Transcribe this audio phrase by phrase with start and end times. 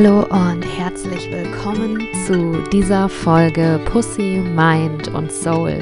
[0.00, 5.74] Hallo und herzlich willkommen zu dieser Folge Pussy, Mind und Soul.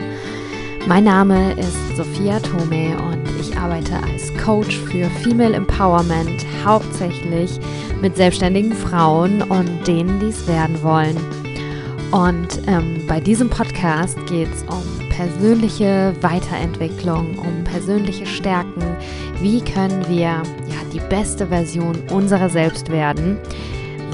[0.86, 7.58] Mein Name ist Sophia Tome und ich arbeite als Coach für Female Empowerment, hauptsächlich
[8.00, 11.18] mit selbstständigen Frauen und denen, die es werden wollen.
[12.10, 18.82] Und ähm, bei diesem Podcast geht es um persönliche Weiterentwicklung, um persönliche Stärken.
[19.42, 20.42] Wie können wir ja,
[20.94, 23.38] die beste Version unserer selbst werden?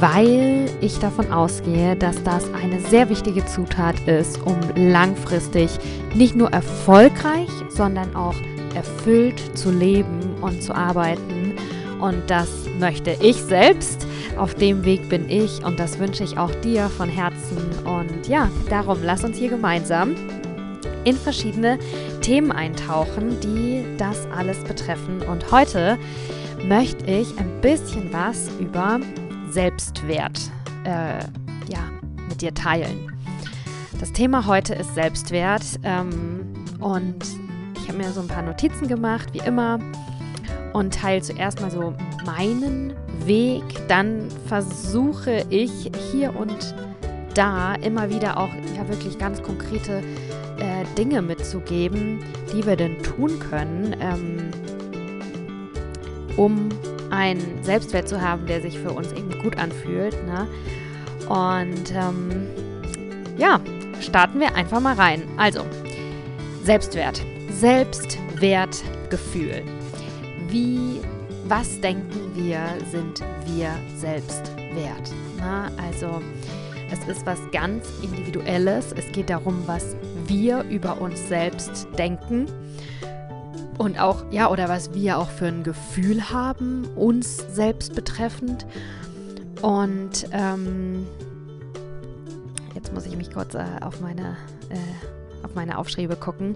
[0.03, 5.71] Weil ich davon ausgehe, dass das eine sehr wichtige Zutat ist, um langfristig
[6.13, 8.35] nicht nur erfolgreich, sondern auch
[8.75, 11.55] erfüllt zu leben und zu arbeiten.
[12.01, 12.49] Und das
[12.81, 14.05] möchte ich selbst.
[14.37, 17.59] Auf dem Weg bin ich und das wünsche ich auch dir von Herzen.
[17.85, 20.17] Und ja, darum lass uns hier gemeinsam
[21.05, 21.79] in verschiedene
[22.23, 25.23] Themen eintauchen, die das alles betreffen.
[25.23, 25.97] Und heute
[26.67, 28.99] möchte ich ein bisschen was über
[29.53, 30.51] Selbstwert
[30.85, 31.19] äh,
[31.69, 31.91] ja,
[32.29, 33.13] mit dir teilen.
[34.01, 36.41] Das Thema heute ist Selbstwert ähm,
[36.81, 37.25] und
[37.77, 39.79] ich habe mir so ein paar Notizen gemacht, wie immer,
[40.73, 43.63] und teile zuerst mal so meinen Weg.
[43.89, 46.75] Dann versuche ich hier und
[47.35, 50.03] da immer wieder auch ja wirklich ganz konkrete
[50.59, 54.51] äh, Dinge mitzugeben, die wir denn tun können, ähm,
[56.37, 56.69] um
[57.13, 60.17] einen Selbstwert zu haben, der sich für uns eben gut anfühlt.
[60.27, 60.49] Ne?
[61.29, 62.49] Und ähm,
[63.37, 63.61] ja,
[64.01, 65.23] starten wir einfach mal rein.
[65.37, 65.61] Also,
[66.65, 67.23] Selbstwert.
[67.51, 69.63] Selbstwertgefühl.
[70.49, 71.01] Wie,
[71.45, 75.13] was denken wir, sind wir selbst wert?
[75.39, 75.77] Na, ne?
[75.87, 76.21] also,
[76.91, 78.93] es ist was ganz Individuelles.
[78.93, 79.97] Es geht darum, was
[80.27, 82.49] wir über uns selbst denken
[83.83, 88.65] und auch, ja, oder was wir auch für ein Gefühl haben, uns selbst betreffend.
[89.61, 91.05] Und ähm,
[92.77, 94.37] jetzt muss ich mich kurz äh, auf, meine,
[94.71, 96.55] äh, auf meine Aufschriebe gucken.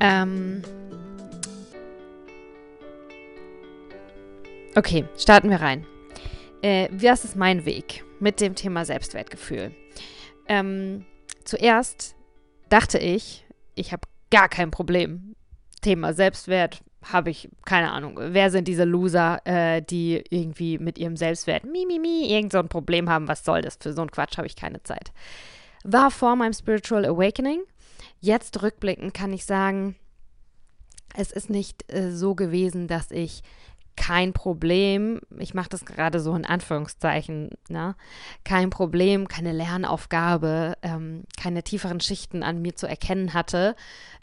[0.00, 0.62] Ähm,
[4.74, 5.84] okay, starten wir rein.
[6.62, 9.70] Äh, was ist mein Weg mit dem Thema Selbstwertgefühl?
[10.48, 11.04] Ähm,
[11.44, 12.16] zuerst
[12.70, 15.35] dachte ich, ich habe gar kein Problem
[15.86, 18.18] Thema Selbstwert habe ich keine Ahnung.
[18.20, 22.58] Wer sind diese Loser, äh, die irgendwie mit ihrem Selbstwert mi, mi, mi, irgend so
[22.58, 23.28] ein Problem haben?
[23.28, 23.78] Was soll das?
[23.80, 25.12] Für so einen Quatsch habe ich keine Zeit.
[25.84, 27.60] War vor meinem Spiritual Awakening.
[28.18, 29.94] Jetzt rückblickend kann ich sagen,
[31.14, 33.44] es ist nicht äh, so gewesen, dass ich
[33.96, 37.96] kein Problem, ich mache das gerade so in Anführungszeichen, ne?
[38.44, 43.74] kein Problem, keine Lernaufgabe, ähm, keine tieferen Schichten an mir zu erkennen hatte,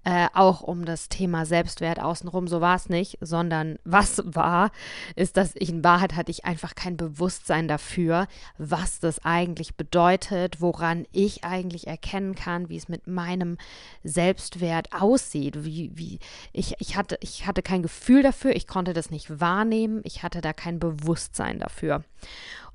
[0.06, 2.48] äh, auch um das Thema Selbstwert außenrum.
[2.48, 4.72] So war es nicht, sondern was war,
[5.16, 8.28] ist, dass ich in Wahrheit hatte ich einfach kein Bewusstsein dafür,
[8.58, 13.58] was das eigentlich bedeutet, woran ich eigentlich erkennen kann, wie es mit meinem
[14.04, 15.64] Selbstwert aussieht.
[15.64, 16.20] Wie, wie
[16.52, 20.42] ich, ich, hatte, ich hatte kein Gefühl dafür, ich konnte das nicht wahrnehmen, ich hatte
[20.42, 22.04] da kein Bewusstsein dafür.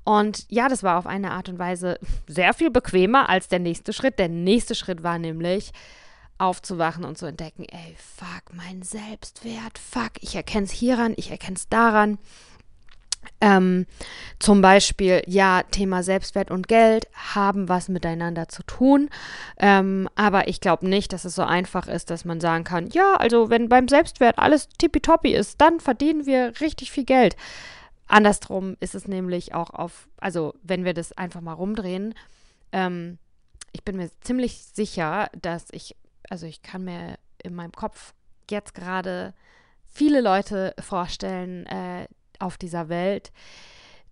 [0.03, 3.93] Und ja, das war auf eine Art und Weise sehr viel bequemer als der nächste
[3.93, 4.17] Schritt.
[4.17, 5.71] Der nächste Schritt war nämlich,
[6.39, 11.57] aufzuwachen und zu entdecken, ey, fuck, mein Selbstwert, fuck, ich erkenne es hieran, ich erkenne
[11.57, 12.17] es daran.
[13.41, 13.85] Ähm,
[14.39, 19.09] zum Beispiel, ja, Thema Selbstwert und Geld haben was miteinander zu tun.
[19.57, 23.15] Ähm, aber ich glaube nicht, dass es so einfach ist, dass man sagen kann, ja,
[23.15, 27.35] also wenn beim Selbstwert alles tippitoppi ist, dann verdienen wir richtig viel Geld.
[28.07, 32.15] Andersrum ist es nämlich auch auf, also wenn wir das einfach mal rumdrehen,
[32.71, 33.19] ähm,
[33.71, 35.95] ich bin mir ziemlich sicher, dass ich
[36.29, 38.13] also ich kann mir in meinem Kopf
[38.49, 39.33] jetzt gerade
[39.85, 42.07] viele Leute vorstellen äh,
[42.39, 43.31] auf dieser Welt,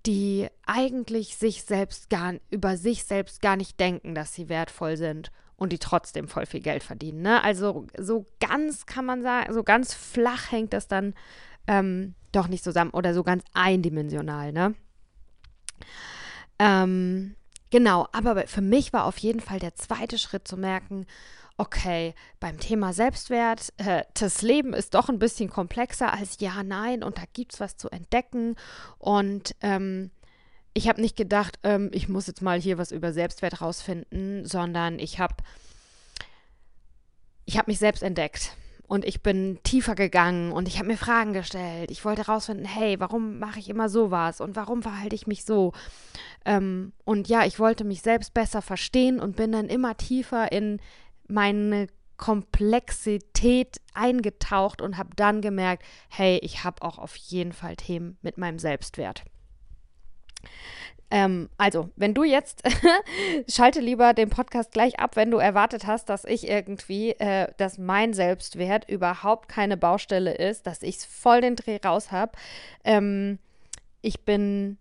[0.05, 5.31] die eigentlich sich selbst gar über sich selbst gar nicht denken, dass sie wertvoll sind
[5.55, 7.21] und die trotzdem voll viel Geld verdienen.
[7.21, 7.43] Ne?
[7.43, 11.13] Also so ganz kann man sagen, so ganz flach hängt das dann
[11.67, 14.53] ähm, doch nicht zusammen oder so ganz eindimensional.
[14.53, 14.75] Ne?
[16.59, 17.35] Ähm,
[17.69, 21.05] genau, aber für mich war auf jeden Fall der zweite Schritt zu merken,
[21.57, 27.03] okay, beim Thema Selbstwert, äh, das Leben ist doch ein bisschen komplexer als ja, nein
[27.03, 28.55] und da gibt es was zu entdecken.
[28.99, 30.11] Und ähm,
[30.73, 34.99] ich habe nicht gedacht, ähm, ich muss jetzt mal hier was über Selbstwert rausfinden, sondern
[34.99, 35.35] ich habe
[37.45, 38.55] ich hab mich selbst entdeckt.
[38.89, 41.91] Und ich bin tiefer gegangen und ich habe mir Fragen gestellt.
[41.91, 45.73] Ich wollte herausfinden, hey, warum mache ich immer sowas und warum verhalte ich mich so?
[46.45, 50.79] Ähm, und ja, ich wollte mich selbst besser verstehen und bin dann immer tiefer in
[51.27, 51.87] meine
[52.17, 58.37] Komplexität eingetaucht und habe dann gemerkt, hey, ich habe auch auf jeden Fall Themen mit
[58.37, 59.23] meinem Selbstwert.
[61.09, 62.63] Ähm, also, wenn du jetzt,
[63.49, 67.77] schalte lieber den Podcast gleich ab, wenn du erwartet hast, dass ich irgendwie, äh, dass
[67.77, 72.33] mein Selbstwert überhaupt keine Baustelle ist, dass ich voll den Dreh raus habe.
[72.83, 73.39] Ähm,
[74.01, 74.77] ich bin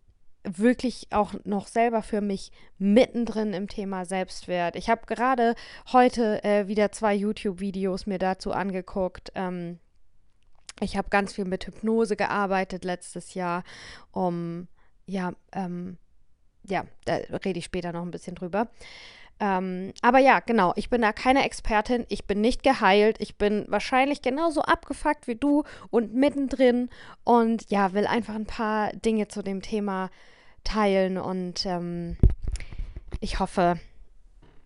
[0.46, 4.76] wirklich auch noch selber für mich mittendrin im Thema Selbstwert.
[4.76, 5.54] Ich habe gerade
[5.92, 9.32] heute äh, wieder zwei YouTube-Videos mir dazu angeguckt.
[9.34, 9.78] Ähm,
[10.80, 13.64] ich habe ganz viel mit Hypnose gearbeitet letztes Jahr,
[14.12, 14.68] um
[15.06, 15.96] ja, ähm,
[16.64, 17.14] ja, da
[17.44, 18.68] rede ich später noch ein bisschen drüber.
[19.38, 23.66] Ähm, aber ja, genau, ich bin da keine Expertin, ich bin nicht geheilt, ich bin
[23.68, 26.88] wahrscheinlich genauso abgefuckt wie du und mittendrin
[27.22, 30.10] und ja, will einfach ein paar Dinge zu dem Thema
[30.66, 32.16] teilen und ähm,
[33.20, 33.78] ich hoffe,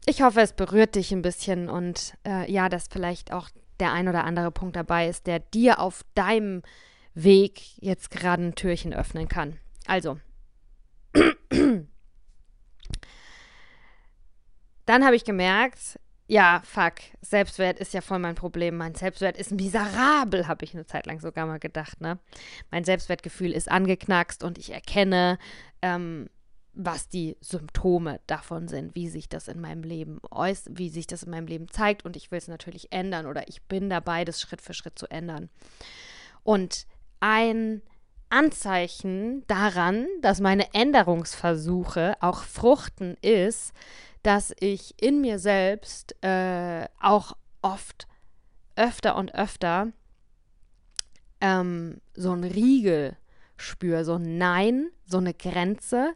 [0.06, 4.08] ich hoffe, es berührt dich ein bisschen und äh, ja, dass vielleicht auch der ein
[4.08, 6.62] oder andere Punkt dabei ist, der dir auf deinem
[7.14, 9.58] Weg jetzt gerade ein Türchen öffnen kann.
[9.87, 10.19] Also,
[14.87, 15.99] dann habe ich gemerkt,
[16.30, 18.76] ja, fuck, Selbstwert ist ja voll mein Problem.
[18.76, 22.20] Mein Selbstwert ist miserabel, habe ich eine Zeit lang sogar mal gedacht, ne?
[22.70, 25.38] Mein Selbstwertgefühl ist angeknackst und ich erkenne,
[25.82, 26.30] ähm,
[26.72, 31.24] was die Symptome davon sind, wie sich das in meinem Leben äußert, wie sich das
[31.24, 34.40] in meinem Leben zeigt und ich will es natürlich ändern oder ich bin dabei, das
[34.40, 35.50] Schritt für Schritt zu ändern.
[36.44, 36.86] Und
[37.18, 37.82] ein
[38.28, 43.72] Anzeichen daran, dass meine Änderungsversuche auch fruchten, ist,
[44.22, 48.06] dass ich in mir selbst äh, auch oft
[48.76, 49.88] öfter und öfter
[51.40, 53.17] ähm, so ein Riegel
[53.56, 56.14] spüre, so ein Nein, so eine Grenze.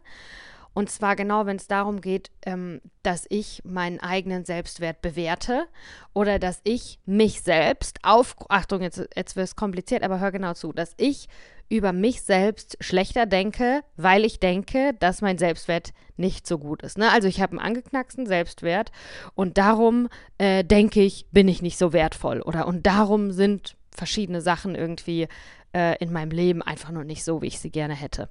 [0.73, 5.67] Und zwar genau, wenn es darum geht, ähm, dass ich meinen eigenen Selbstwert bewerte
[6.13, 10.53] oder dass ich mich selbst auf, Achtung, jetzt, jetzt wird es kompliziert, aber hör genau
[10.53, 11.29] zu, dass ich
[11.69, 16.97] über mich selbst schlechter denke, weil ich denke, dass mein Selbstwert nicht so gut ist.
[16.97, 17.11] Ne?
[17.11, 18.91] Also ich habe einen angeknacksten Selbstwert
[19.33, 20.07] und darum
[20.37, 25.27] äh, denke ich, bin ich nicht so wertvoll oder und darum sind verschiedene Sachen irgendwie
[25.75, 28.29] äh, in meinem Leben einfach nur nicht so, wie ich sie gerne hätte.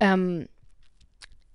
[0.00, 0.48] Ähm,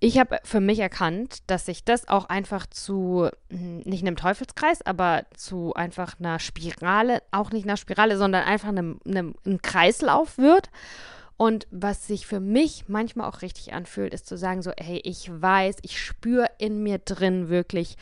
[0.00, 4.82] ich habe für mich erkannt, dass sich das auch einfach zu, hm, nicht einem Teufelskreis,
[4.82, 10.38] aber zu einfach einer Spirale, auch nicht einer Spirale, sondern einfach einem, einem, einem Kreislauf
[10.38, 10.70] wird.
[11.36, 15.30] Und was sich für mich manchmal auch richtig anfühlt, ist zu sagen, so, hey, ich
[15.30, 17.96] weiß, ich spüre in mir drin wirklich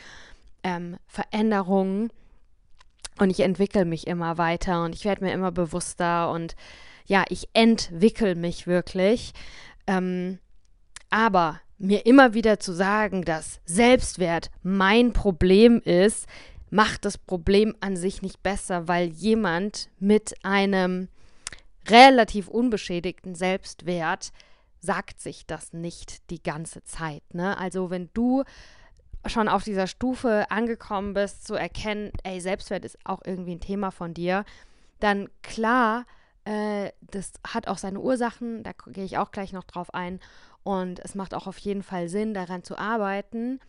[0.63, 2.11] ähm, Veränderungen
[3.19, 6.55] und ich entwickle mich immer weiter und ich werde mir immer bewusster und
[7.05, 9.33] ja, ich entwickle mich wirklich.
[9.87, 10.39] Ähm,
[11.09, 16.27] aber mir immer wieder zu sagen, dass Selbstwert mein Problem ist,
[16.69, 21.07] macht das Problem an sich nicht besser, weil jemand mit einem
[21.87, 24.31] relativ unbeschädigten Selbstwert
[24.79, 27.23] sagt sich das nicht die ganze Zeit.
[27.33, 27.57] Ne?
[27.57, 28.43] Also wenn du
[29.25, 33.91] schon auf dieser Stufe angekommen bist, zu erkennen, ey, Selbstwert ist auch irgendwie ein Thema
[33.91, 34.45] von dir,
[34.99, 36.05] dann klar,
[36.47, 40.21] äh, das hat auch seine Ursachen, da gehe ich auch gleich noch drauf ein.
[40.63, 43.59] Und es macht auch auf jeden Fall Sinn, daran zu arbeiten.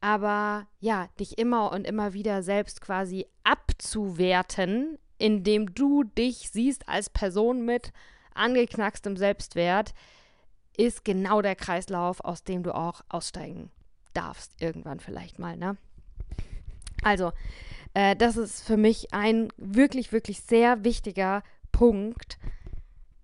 [0.00, 7.10] Aber ja, dich immer und immer wieder selbst quasi abzuwerten, indem du dich siehst als
[7.10, 7.92] Person mit
[8.34, 9.92] angeknackstem Selbstwert,
[10.76, 13.70] ist genau der Kreislauf, aus dem du auch aussteigen
[14.14, 15.76] darfst, irgendwann vielleicht mal, ne?
[17.02, 17.32] Also,
[17.94, 22.38] äh, das ist für mich ein wirklich, wirklich sehr wichtiger Punkt,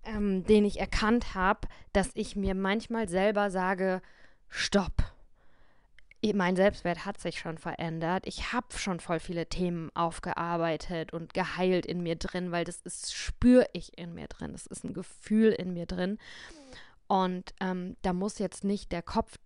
[0.03, 4.01] ähm, den ich erkannt habe, dass ich mir manchmal selber sage,
[4.49, 5.03] stopp.
[6.33, 8.25] Mein Selbstwert hat sich schon verändert.
[8.25, 13.15] Ich habe schon voll viele Themen aufgearbeitet und geheilt in mir drin, weil das ist,
[13.15, 14.51] spüre ich in mir drin.
[14.51, 16.17] Das ist ein Gefühl in mir drin.
[17.07, 19.37] Und ähm, da muss jetzt nicht der Kopf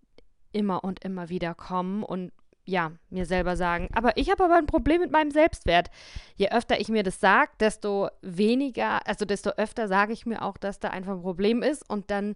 [0.50, 2.32] immer und immer wieder kommen und
[2.64, 5.90] ja, mir selber sagen, aber ich habe aber ein Problem mit meinem Selbstwert.
[6.36, 10.56] Je öfter ich mir das sage, desto weniger, also desto öfter sage ich mir auch,
[10.56, 12.34] dass da einfach ein Problem ist und dann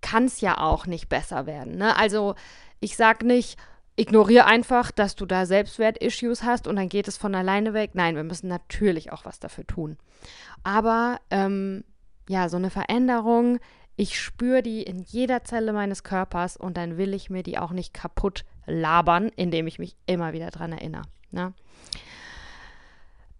[0.00, 1.76] kann es ja auch nicht besser werden.
[1.76, 1.96] Ne?
[1.96, 2.34] Also
[2.80, 3.56] ich sage nicht,
[3.94, 7.90] ignoriere einfach, dass du da Selbstwert-Issues hast und dann geht es von alleine weg.
[7.94, 9.96] Nein, wir müssen natürlich auch was dafür tun.
[10.64, 11.84] Aber ähm,
[12.28, 13.58] ja, so eine Veränderung
[13.96, 17.72] ich spüre die in jeder Zelle meines Körpers und dann will ich mir die auch
[17.72, 21.02] nicht kaputt labern, indem ich mich immer wieder dran erinnere.
[21.30, 21.52] Ne?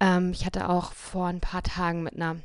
[0.01, 2.37] Ähm, ich hatte auch vor ein paar Tagen mit einer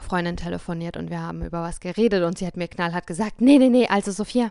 [0.00, 3.58] Freundin telefoniert und wir haben über was geredet und sie hat mir knallhart gesagt, nee,
[3.58, 4.50] nee, nee, also Sophia,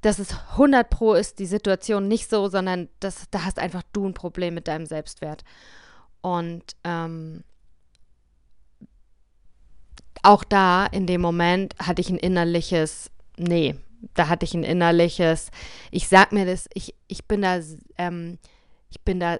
[0.00, 4.06] das ist 100 pro ist die Situation nicht so, sondern das, da hast einfach du
[4.06, 5.44] ein Problem mit deinem Selbstwert.
[6.22, 7.42] Und ähm,
[10.22, 13.76] auch da in dem Moment hatte ich ein innerliches, nee,
[14.14, 15.50] da hatte ich ein innerliches,
[15.90, 17.60] ich sag mir das, ich, ich bin da,
[17.98, 18.38] ähm,
[18.90, 19.38] ich bin da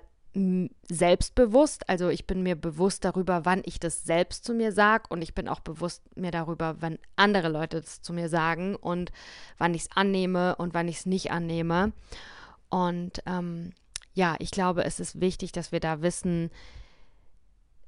[0.89, 5.23] selbstbewusst, also ich bin mir bewusst darüber, wann ich das selbst zu mir sage und
[5.23, 9.11] ich bin auch bewusst mir darüber, wann andere Leute das zu mir sagen und
[9.59, 11.93] wann ich es annehme und wann ich es nicht annehme.
[12.69, 13.73] Und ähm,
[14.15, 16.51] ja, ich glaube, es ist wichtig, dass wir da wissen,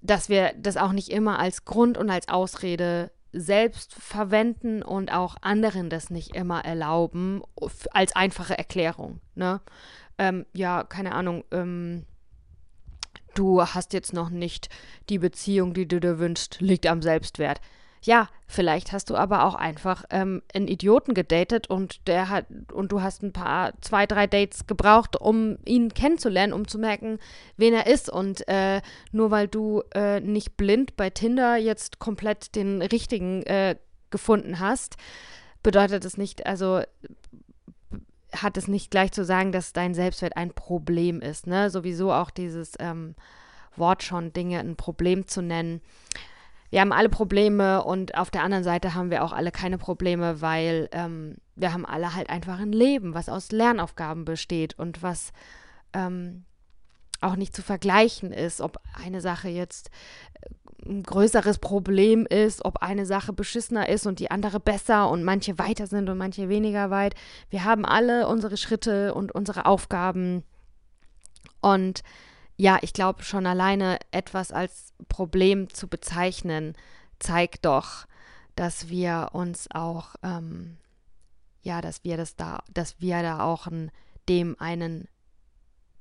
[0.02, 5.36] dass wir das auch nicht immer als Grund und als Ausrede selbst verwenden und auch
[5.40, 7.42] anderen das nicht immer erlauben,
[7.92, 9.20] als einfache Erklärung.
[9.34, 9.60] Ne?
[10.18, 11.44] Ähm, ja, keine Ahnung.
[11.50, 12.04] Ähm,
[13.34, 14.68] du hast jetzt noch nicht
[15.08, 17.60] die Beziehung, die du dir wünschst, liegt am Selbstwert.
[18.04, 22.90] Ja, vielleicht hast du aber auch einfach ähm, einen Idioten gedatet und der hat und
[22.90, 27.20] du hast ein paar, zwei, drei Dates gebraucht, um ihn kennenzulernen, um zu merken,
[27.56, 28.10] wen er ist.
[28.10, 28.82] Und äh,
[29.12, 33.76] nur weil du äh, nicht blind bei Tinder jetzt komplett den richtigen äh,
[34.10, 34.96] gefunden hast,
[35.62, 36.82] bedeutet es nicht, also
[38.34, 41.46] hat es nicht gleich zu sagen, dass dein Selbstwert ein Problem ist.
[41.46, 41.70] Ne?
[41.70, 43.14] Sowieso auch dieses ähm,
[43.76, 45.80] Wort schon, Dinge ein Problem zu nennen.
[46.72, 50.40] Wir haben alle Probleme und auf der anderen Seite haben wir auch alle keine Probleme,
[50.40, 55.34] weil ähm, wir haben alle halt einfach ein Leben, was aus Lernaufgaben besteht und was
[55.92, 56.46] ähm,
[57.20, 59.90] auch nicht zu vergleichen ist, ob eine Sache jetzt
[60.86, 65.58] ein größeres Problem ist, ob eine Sache beschissener ist und die andere besser und manche
[65.58, 67.14] weiter sind und manche weniger weit.
[67.50, 70.42] Wir haben alle unsere Schritte und unsere Aufgaben.
[71.60, 72.02] Und
[72.56, 76.74] ja, ich glaube schon alleine etwas als Problem zu bezeichnen,
[77.18, 78.06] zeigt doch,
[78.56, 80.76] dass wir uns auch, ähm,
[81.62, 83.90] ja, dass wir das da, dass wir da auch ein,
[84.28, 85.08] dem einen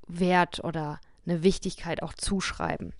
[0.06, 2.92] Wert oder eine Wichtigkeit auch zuschreiben.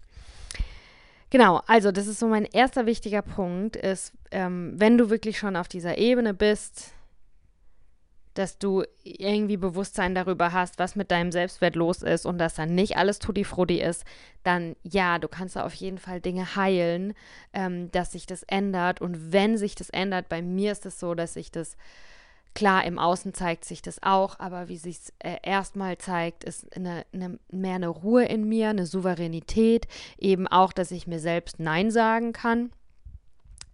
[1.30, 5.56] Genau, also das ist so mein erster wichtiger Punkt, ist, ähm, wenn du wirklich schon
[5.56, 6.92] auf dieser Ebene bist,
[8.34, 12.74] dass du irgendwie Bewusstsein darüber hast, was mit deinem Selbstwert los ist und dass dann
[12.74, 14.04] nicht alles Tutti Frutti ist,
[14.42, 17.14] dann ja, du kannst da auf jeden Fall Dinge heilen,
[17.52, 19.00] ähm, dass sich das ändert.
[19.00, 21.76] Und wenn sich das ändert, bei mir ist es so, dass sich das
[22.54, 26.76] Klar, im Außen zeigt sich das auch, aber wie sich es äh, erstmal zeigt, ist
[26.76, 31.60] eine, eine, mehr eine Ruhe in mir, eine Souveränität, eben auch, dass ich mir selbst
[31.60, 32.70] Nein sagen kann,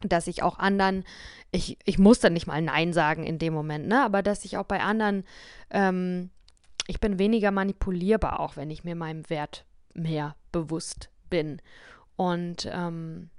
[0.01, 1.05] dass ich auch anderen,
[1.51, 4.57] ich, ich muss dann nicht mal Nein sagen in dem Moment, ne, aber dass ich
[4.57, 5.25] auch bei anderen,
[5.71, 6.31] ähm,
[6.87, 9.65] ich bin weniger manipulierbar, auch wenn ich mir meinem Wert
[9.95, 11.61] mehr bewusst bin.
[12.17, 13.31] Und ähm,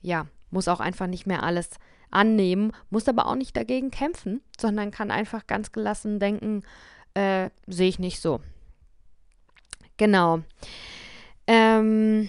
[0.00, 1.70] ja, muss auch einfach nicht mehr alles
[2.10, 6.62] annehmen, muss aber auch nicht dagegen kämpfen, sondern kann einfach ganz gelassen denken,
[7.14, 8.40] äh, sehe ich nicht so.
[9.96, 10.40] Genau.
[11.46, 12.28] Ähm,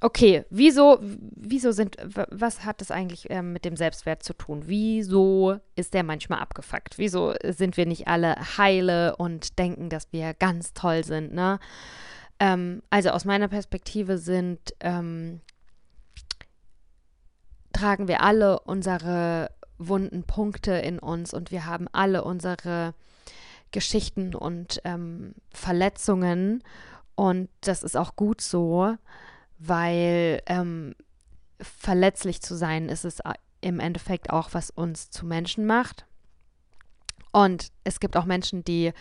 [0.00, 1.96] okay, wieso, wieso sind,
[2.30, 4.62] was hat das eigentlich ähm, mit dem Selbstwert zu tun?
[4.66, 6.98] Wieso ist der manchmal abgefuckt?
[6.98, 11.58] Wieso sind wir nicht alle heile und denken, dass wir ganz toll sind, ne?
[12.38, 15.42] Ähm, also aus meiner Perspektive sind ähm,
[17.72, 22.94] tragen wir alle unsere wunden Punkte in uns und wir haben alle unsere
[23.70, 26.62] Geschichten und ähm, Verletzungen.
[27.14, 28.96] Und das ist auch gut so,
[29.60, 30.94] weil ähm,
[31.60, 36.06] verletzlich zu sein ist es äh, im Endeffekt auch, was uns zu Menschen macht.
[37.30, 38.92] Und es gibt auch Menschen, die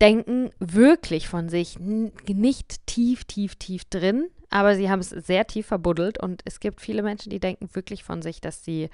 [0.00, 5.66] denken wirklich von sich nicht tief, tief, tief drin, aber sie haben es sehr tief
[5.66, 8.90] verbuddelt und es gibt viele Menschen, die denken wirklich von sich, dass sie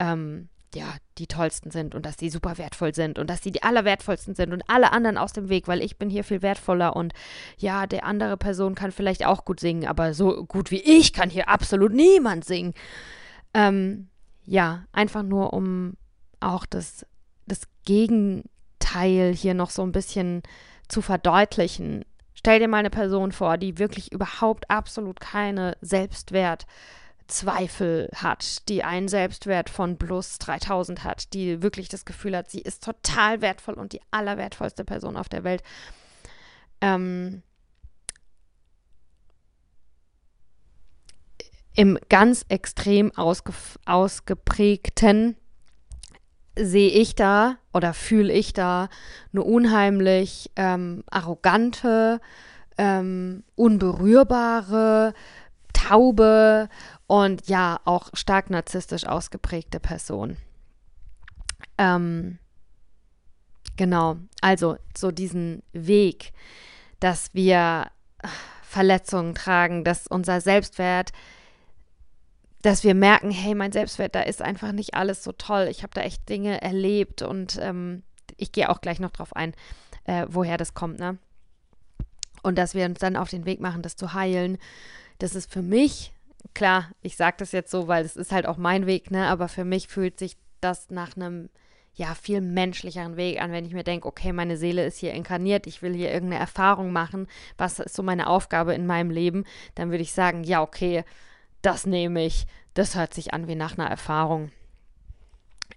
[0.00, 3.62] ähm, ja, die tollsten sind und dass sie super wertvoll sind und dass sie die
[3.62, 7.12] allerwertvollsten sind und alle anderen aus dem Weg, weil ich bin hier viel wertvoller und
[7.58, 11.30] ja, der andere Person kann vielleicht auch gut singen, aber so gut wie ich kann
[11.30, 12.74] hier absolut niemand singen.
[13.52, 14.08] Ähm,
[14.44, 15.94] ja, einfach nur um
[16.40, 17.04] auch das,
[17.46, 20.42] das Gegenteil hier noch so ein bisschen
[20.88, 22.04] zu verdeutlichen.
[22.34, 25.76] Stell dir mal eine Person vor, die wirklich überhaupt absolut keine
[27.30, 32.60] Selbstwertzweifel hat, die einen Selbstwert von plus 3000 hat, die wirklich das Gefühl hat, sie
[32.60, 35.62] ist total wertvoll und die allerwertvollste Person auf der Welt.
[36.80, 37.42] Ähm,
[41.76, 43.52] Im ganz extrem ausge
[43.86, 45.36] ausgeprägten
[46.56, 48.88] sehe ich da oder fühle ich da
[49.32, 52.20] eine unheimlich ähm, arrogante,
[52.76, 55.14] ähm, unberührbare,
[55.72, 56.68] taube
[57.10, 60.36] und ja auch stark narzisstisch ausgeprägte Person.
[61.76, 62.38] Ähm,
[63.76, 66.32] genau, also so diesen Weg,
[67.00, 67.90] dass wir
[68.62, 71.10] Verletzungen tragen, dass unser Selbstwert
[72.62, 75.66] dass wir merken, hey, mein Selbstwert, da ist einfach nicht alles so toll.
[75.70, 78.02] Ich habe da echt Dinge erlebt und ähm,
[78.36, 79.54] ich gehe auch gleich noch drauf ein,
[80.04, 81.16] äh, woher das kommt, ne?
[82.42, 84.58] Und dass wir uns dann auf den Weg machen, das zu heilen.
[85.18, 86.12] Das ist für mich,
[86.54, 89.26] klar, ich sage das jetzt so, weil es ist halt auch mein Weg, ne?
[89.26, 91.48] Aber für mich fühlt sich das nach einem
[91.94, 95.66] ja, viel menschlicheren Weg an, wenn ich mir denke, okay, meine Seele ist hier inkarniert,
[95.66, 97.26] ich will hier irgendeine Erfahrung machen,
[97.58, 99.44] was ist so meine Aufgabe in meinem Leben,
[99.74, 101.04] dann würde ich sagen, ja, okay,
[101.62, 102.46] das nehme ich.
[102.74, 104.50] Das hört sich an wie nach einer Erfahrung,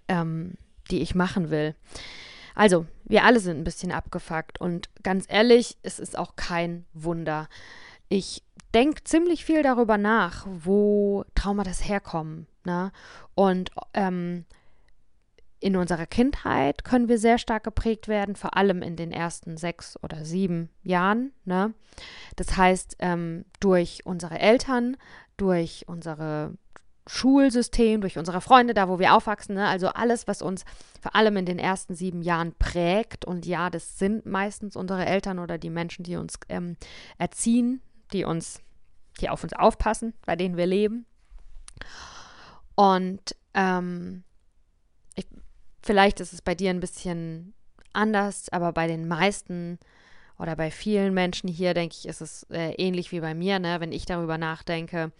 [0.08, 0.54] ähm,
[0.90, 1.74] die ich machen will.
[2.54, 7.48] Also, wir alle sind ein bisschen abgefuckt und ganz ehrlich, es ist auch kein Wunder.
[8.08, 8.42] Ich
[8.74, 12.46] denke ziemlich viel darüber nach, wo Traumata herkommen.
[12.64, 12.92] Ne?
[13.34, 14.44] Und ähm,
[15.60, 19.98] in unserer Kindheit können wir sehr stark geprägt werden, vor allem in den ersten sechs
[20.02, 21.32] oder sieben Jahren.
[21.44, 21.72] Ne?
[22.36, 24.96] Das heißt, ähm, durch unsere Eltern,
[25.36, 26.52] durch unser
[27.06, 29.66] Schulsystem, durch unsere Freunde, da wo wir aufwachsen, ne?
[29.66, 30.64] also alles, was uns
[31.00, 33.24] vor allem in den ersten sieben Jahren prägt.
[33.24, 36.76] Und ja, das sind meistens unsere Eltern oder die Menschen, die uns ähm,
[37.18, 37.80] erziehen,
[38.14, 38.62] die uns,
[39.20, 41.04] die auf uns aufpassen, bei denen wir leben.
[42.74, 44.24] Und ähm,
[45.14, 45.26] ich,
[45.84, 47.52] Vielleicht ist es bei dir ein bisschen
[47.92, 49.78] anders, aber bei den meisten
[50.38, 53.80] oder bei vielen Menschen hier, denke ich, ist es äh, ähnlich wie bei mir, ne?
[53.80, 55.12] wenn ich darüber nachdenke.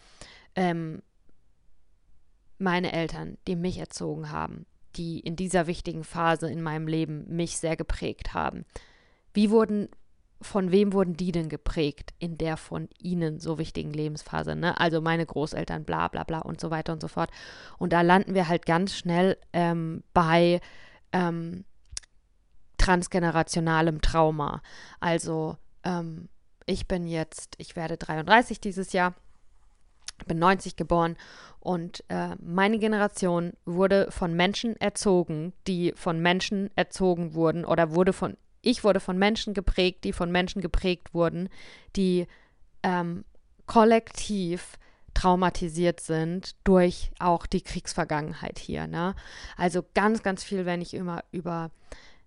[0.57, 1.03] Ähm,
[2.57, 4.65] meine Eltern, die mich erzogen haben,
[4.97, 8.65] die in dieser wichtigen Phase in meinem Leben mich sehr geprägt haben.
[9.35, 9.91] Wie wurden
[10.41, 14.55] von wem wurden die denn geprägt in der von ihnen so wichtigen Lebensphase?
[14.57, 14.79] Ne?
[14.79, 17.31] Also meine Großeltern, bla bla bla und so weiter und so fort.
[17.79, 20.61] Und da landen wir halt ganz schnell ähm, bei
[21.13, 21.65] ähm,
[22.79, 24.61] transgenerationalem Trauma.
[25.01, 26.29] Also ähm,
[26.67, 29.15] ich bin jetzt, ich werde 33 dieses Jahr,
[30.27, 31.17] bin 90 geboren
[31.61, 38.13] und äh, meine Generation wurde von Menschen erzogen, die von Menschen erzogen wurden oder wurde
[38.13, 41.49] von ich wurde von Menschen geprägt, die von Menschen geprägt wurden,
[41.97, 42.27] die
[42.83, 43.25] ähm,
[43.67, 44.79] kollektiv
[45.15, 48.87] traumatisiert sind durch auch die Kriegsvergangenheit hier.
[48.87, 49.15] Ne?
[49.57, 51.71] Also ganz, ganz viel, wenn ich immer über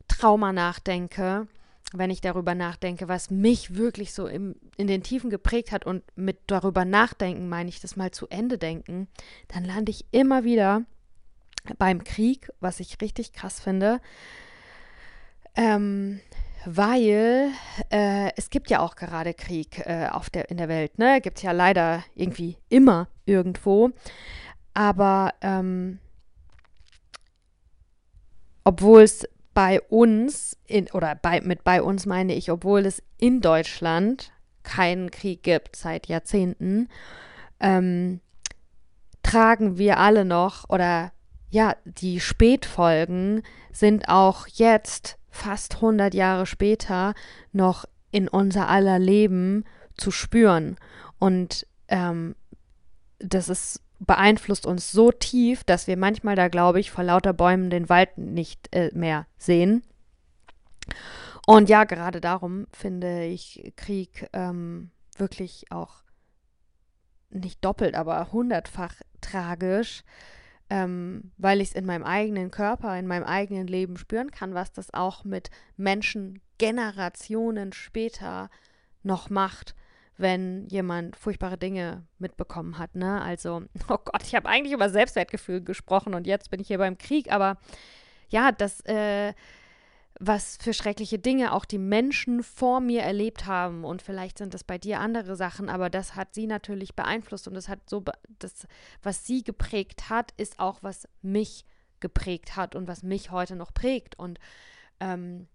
[0.07, 1.47] Trauma nachdenke,
[1.93, 6.03] wenn ich darüber nachdenke, was mich wirklich so im, in den Tiefen geprägt hat und
[6.15, 9.07] mit darüber nachdenken meine ich das mal zu Ende denken,
[9.47, 10.83] dann lande ich immer wieder
[11.77, 13.99] beim Krieg, was ich richtig krass finde,
[15.57, 16.21] ähm,
[16.65, 17.51] weil
[17.89, 20.97] äh, es gibt ja auch gerade Krieg äh, auf der, in der Welt.
[20.97, 21.19] Ne?
[21.21, 23.91] Gibt es ja leider irgendwie immer irgendwo.
[24.73, 25.99] Aber ähm,
[28.63, 33.41] obwohl es bei uns, in, oder bei, mit bei uns meine ich, obwohl es in
[33.41, 34.31] Deutschland
[34.63, 36.89] keinen Krieg gibt seit Jahrzehnten,
[37.59, 38.19] ähm,
[39.23, 41.11] tragen wir alle noch, oder
[41.49, 43.41] ja, die Spätfolgen
[43.71, 47.13] sind auch jetzt fast 100 Jahre später
[47.51, 49.63] noch in unser aller Leben
[49.95, 50.77] zu spüren.
[51.19, 52.35] Und ähm,
[53.19, 57.69] das ist beeinflusst uns so tief, dass wir manchmal da, glaube ich, vor lauter Bäumen
[57.69, 59.83] den Wald nicht äh, mehr sehen.
[61.47, 66.03] Und ja, gerade darum finde ich Krieg ähm, wirklich auch
[67.29, 70.03] nicht doppelt, aber hundertfach tragisch,
[70.69, 74.71] ähm, weil ich es in meinem eigenen Körper, in meinem eigenen Leben spüren kann, was
[74.71, 78.49] das auch mit Menschen Generationen später
[79.03, 79.75] noch macht,
[80.17, 82.95] wenn jemand furchtbare Dinge mitbekommen hat.
[82.95, 83.21] Ne?
[83.21, 86.97] Also, oh Gott, ich habe eigentlich über Selbstwertgefühl gesprochen und jetzt bin ich hier beim
[86.97, 87.57] Krieg, aber
[88.29, 89.33] ja, das äh,
[90.19, 93.83] was für schreckliche Dinge auch die Menschen vor mir erlebt haben.
[93.83, 97.53] Und vielleicht sind das bei dir andere Sachen, aber das hat sie natürlich beeinflusst und
[97.53, 98.03] das hat so,
[98.39, 98.67] das,
[99.03, 101.65] was sie geprägt hat, ist auch, was mich
[101.99, 104.17] geprägt hat und was mich heute noch prägt.
[104.17, 104.39] Und
[104.99, 105.47] ähm,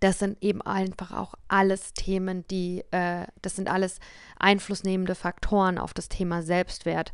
[0.00, 3.98] das sind eben einfach auch alles Themen, die, äh, das sind alles
[4.38, 7.12] einflussnehmende Faktoren auf das Thema Selbstwert.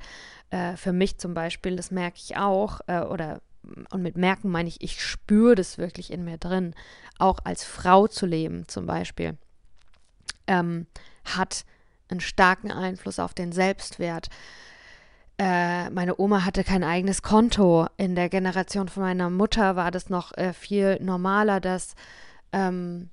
[0.51, 3.41] Äh, für mich zum Beispiel, das merke ich auch, äh, oder
[3.91, 6.75] und mit merken meine ich, ich spüre das wirklich in mir drin,
[7.19, 9.37] auch als Frau zu leben zum Beispiel,
[10.47, 10.87] ähm,
[11.25, 11.65] hat
[12.09, 14.29] einen starken Einfluss auf den Selbstwert.
[15.39, 17.87] Äh, meine Oma hatte kein eigenes Konto.
[17.97, 21.95] In der Generation von meiner Mutter war das noch äh, viel normaler, dass
[22.53, 23.11] ähm,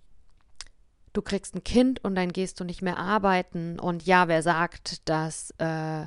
[1.17, 3.79] du kriegst ein Kind und dann gehst du nicht mehr arbeiten.
[3.79, 6.05] Und ja, wer sagt, dass äh,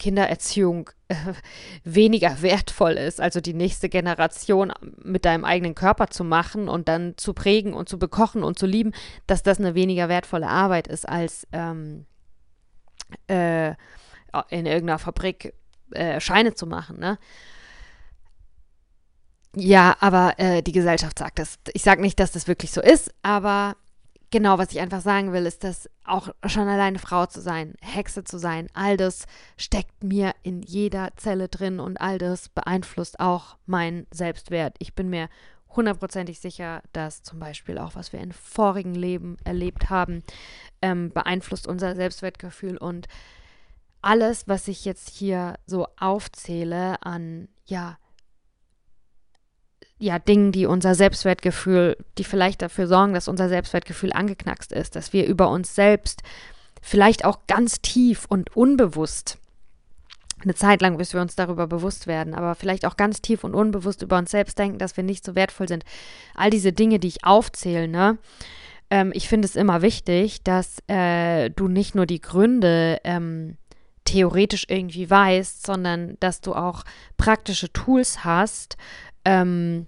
[0.00, 1.14] Kindererziehung äh,
[1.84, 4.72] weniger wertvoll ist, also die nächste Generation
[5.04, 8.66] mit deinem eigenen Körper zu machen und dann zu prägen und zu bekochen und zu
[8.66, 8.92] lieben,
[9.28, 12.06] dass das eine weniger wertvolle Arbeit ist, als ähm,
[13.28, 13.70] äh,
[14.48, 15.54] in irgendeiner Fabrik
[15.92, 17.18] äh, Scheine zu machen, ne?
[19.56, 21.58] Ja, aber äh, die Gesellschaft sagt das.
[21.72, 23.74] Ich sage nicht, dass das wirklich so ist, aber
[24.30, 28.24] genau, was ich einfach sagen will, ist, dass auch schon alleine Frau zu sein, Hexe
[28.24, 33.56] zu sein, all das steckt mir in jeder Zelle drin und all das beeinflusst auch
[33.66, 34.76] meinen Selbstwert.
[34.78, 35.28] Ich bin mir
[35.76, 40.22] hundertprozentig sicher, dass zum Beispiel auch, was wir in vorigen Leben erlebt haben,
[40.82, 43.06] ähm, beeinflusst unser Selbstwertgefühl und
[44.02, 47.98] alles, was ich jetzt hier so aufzähle an, ja,
[50.00, 55.12] ja, Dingen, die unser Selbstwertgefühl, die vielleicht dafür sorgen, dass unser Selbstwertgefühl angeknackst ist, dass
[55.12, 56.22] wir über uns selbst
[56.80, 59.36] vielleicht auch ganz tief und unbewusst
[60.42, 63.54] eine Zeit lang, bis wir uns darüber bewusst werden, aber vielleicht auch ganz tief und
[63.54, 65.84] unbewusst über uns selbst denken, dass wir nicht so wertvoll sind.
[66.34, 68.16] All diese Dinge, die ich aufzähle, ne?
[68.88, 73.58] Ähm, ich finde es immer wichtig, dass äh, du nicht nur die Gründe ähm,
[74.04, 76.84] theoretisch irgendwie weißt, sondern dass du auch
[77.18, 78.78] praktische Tools hast,
[79.24, 79.86] ähm,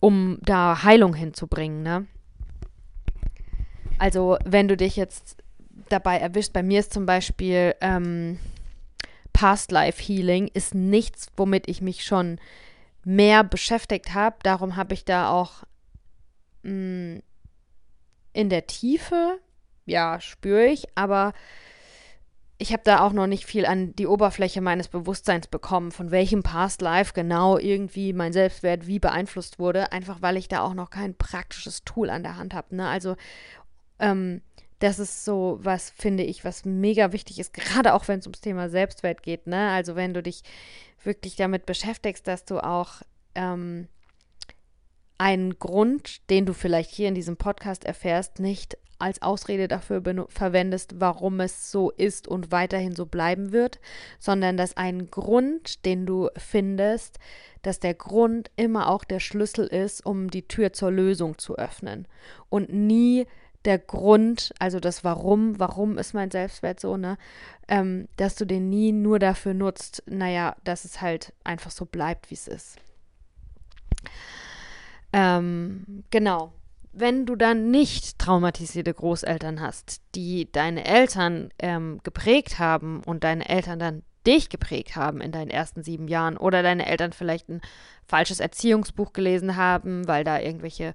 [0.00, 1.82] um da Heilung hinzubringen.
[1.82, 2.06] Ne?
[3.98, 5.36] Also wenn du dich jetzt
[5.88, 8.38] dabei erwischt, bei mir ist zum Beispiel ähm,
[9.32, 12.38] Past Life Healing ist nichts, womit ich mich schon
[13.04, 14.36] mehr beschäftigt habe.
[14.42, 15.64] Darum habe ich da auch
[16.62, 17.22] mh, mm,
[18.32, 19.38] in der Tiefe,
[19.86, 21.32] ja, spüre ich, aber
[22.64, 26.42] ich habe da auch noch nicht viel an die Oberfläche meines Bewusstseins bekommen, von welchem
[26.42, 30.88] Past Life genau irgendwie mein Selbstwert wie beeinflusst wurde, einfach weil ich da auch noch
[30.88, 32.74] kein praktisches Tool an der Hand habe.
[32.74, 32.88] Ne?
[32.88, 33.16] Also
[33.98, 34.40] ähm,
[34.78, 38.40] das ist so was, finde ich, was mega wichtig ist, gerade auch wenn es ums
[38.40, 39.46] Thema Selbstwert geht.
[39.46, 39.68] Ne?
[39.68, 40.42] Also wenn du dich
[41.02, 43.02] wirklich damit beschäftigst, dass du auch
[43.34, 43.88] ähm,
[45.18, 51.00] einen Grund, den du vielleicht hier in diesem Podcast erfährst, nicht als Ausrede dafür verwendest,
[51.00, 53.80] warum es so ist und weiterhin so bleiben wird,
[54.18, 57.18] sondern dass ein Grund, den du findest,
[57.62, 62.06] dass der Grund immer auch der Schlüssel ist, um die Tür zur Lösung zu öffnen
[62.48, 63.26] und nie
[63.64, 67.16] der Grund, also das Warum, warum ist mein Selbstwert so, ne,
[67.68, 72.30] ähm, dass du den nie nur dafür nutzt, naja, dass es halt einfach so bleibt,
[72.30, 72.76] wie es ist.
[75.14, 76.52] Ähm, genau
[76.94, 83.48] wenn du dann nicht traumatisierte Großeltern hast, die deine Eltern ähm, geprägt haben und deine
[83.48, 87.60] Eltern dann dich geprägt haben in deinen ersten sieben Jahren oder deine Eltern vielleicht ein
[88.06, 90.94] falsches Erziehungsbuch gelesen haben, weil da irgendwelche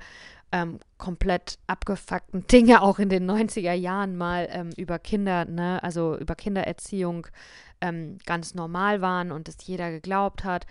[0.52, 6.18] ähm, komplett abgefuckten Dinge auch in den 90er Jahren mal ähm, über Kinder, ne, also
[6.18, 7.28] über Kindererziehung
[7.82, 10.66] ähm, ganz normal waren und es jeder geglaubt hat.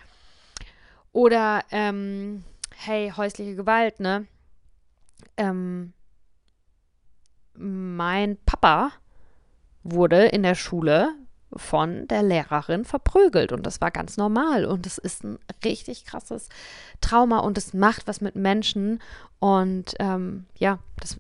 [1.13, 2.45] Oder, ähm,
[2.81, 4.27] hey, häusliche Gewalt, ne?
[5.39, 5.93] ähm,
[7.55, 8.93] mein Papa
[9.83, 11.15] wurde in der Schule
[11.55, 16.51] von der Lehrerin verprügelt und das war ganz normal und es ist ein richtig krasses
[17.01, 19.01] Trauma und es macht was mit Menschen
[19.39, 21.19] und ähm, ja, das,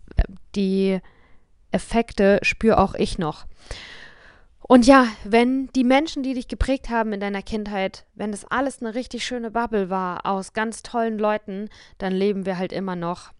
[0.55, 1.01] die
[1.71, 3.47] Effekte spüre auch ich noch.
[4.71, 8.83] Und ja, wenn die Menschen, die dich geprägt haben in deiner Kindheit, wenn das alles
[8.83, 13.33] eine richtig schöne Bubble war aus ganz tollen Leuten, dann leben wir halt immer noch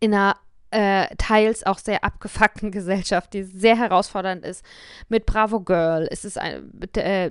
[0.00, 0.36] in einer
[0.70, 4.64] äh, teils auch sehr abgefuckten Gesellschaft, die sehr herausfordernd ist.
[5.08, 7.30] Mit Bravo Girl, ist es ein, mit, äh,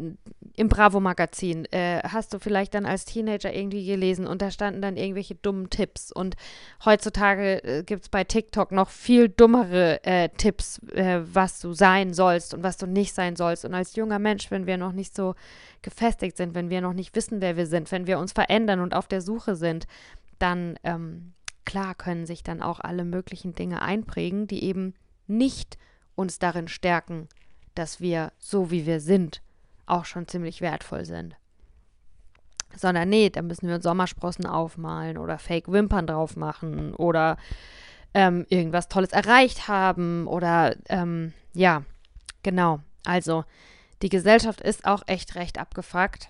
[0.56, 4.82] im Bravo Magazin, äh, hast du vielleicht dann als Teenager irgendwie gelesen und da standen
[4.82, 6.12] dann irgendwelche dummen Tipps.
[6.12, 6.36] Und
[6.84, 12.14] heutzutage äh, gibt es bei TikTok noch viel dummere äh, Tipps, äh, was du sein
[12.14, 13.64] sollst und was du nicht sein sollst.
[13.64, 15.36] Und als junger Mensch, wenn wir noch nicht so
[15.82, 18.94] gefestigt sind, wenn wir noch nicht wissen, wer wir sind, wenn wir uns verändern und
[18.94, 19.88] auf der Suche sind,
[20.40, 21.34] dann ähm,
[21.70, 24.96] klar können sich dann auch alle möglichen Dinge einprägen, die eben
[25.28, 25.78] nicht
[26.16, 27.30] uns darin stärken,
[27.76, 29.44] dass wir so wie wir sind
[29.86, 31.36] auch schon ziemlich wertvoll sind.
[32.76, 37.38] Sondern nee, da müssen wir uns Sommersprossen aufmalen oder Fake-Wimpern drauf machen oder
[38.16, 41.84] ähm, irgendwas Tolles erreicht haben oder ähm, ja,
[42.42, 42.80] genau.
[43.06, 43.46] Also
[44.02, 46.30] die Gesellschaft ist auch echt recht abgefuckt.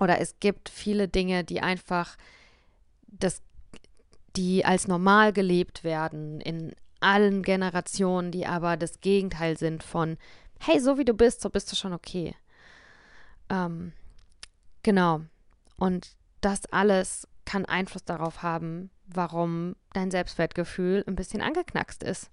[0.00, 2.16] Oder es gibt viele Dinge, die einfach
[3.06, 3.42] das
[4.36, 10.16] die als normal gelebt werden in allen Generationen, die aber das Gegenteil sind von,
[10.60, 12.34] hey, so wie du bist, so bist du schon okay.
[13.50, 13.92] Ähm,
[14.82, 15.20] genau.
[15.76, 22.30] Und das alles kann Einfluss darauf haben, warum dein Selbstwertgefühl ein bisschen angeknackst ist.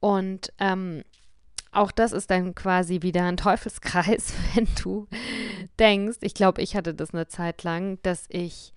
[0.00, 1.02] Und ähm,
[1.72, 5.08] auch das ist dann quasi wieder ein Teufelskreis, wenn du
[5.78, 8.72] denkst, ich glaube, ich hatte das eine Zeit lang, dass ich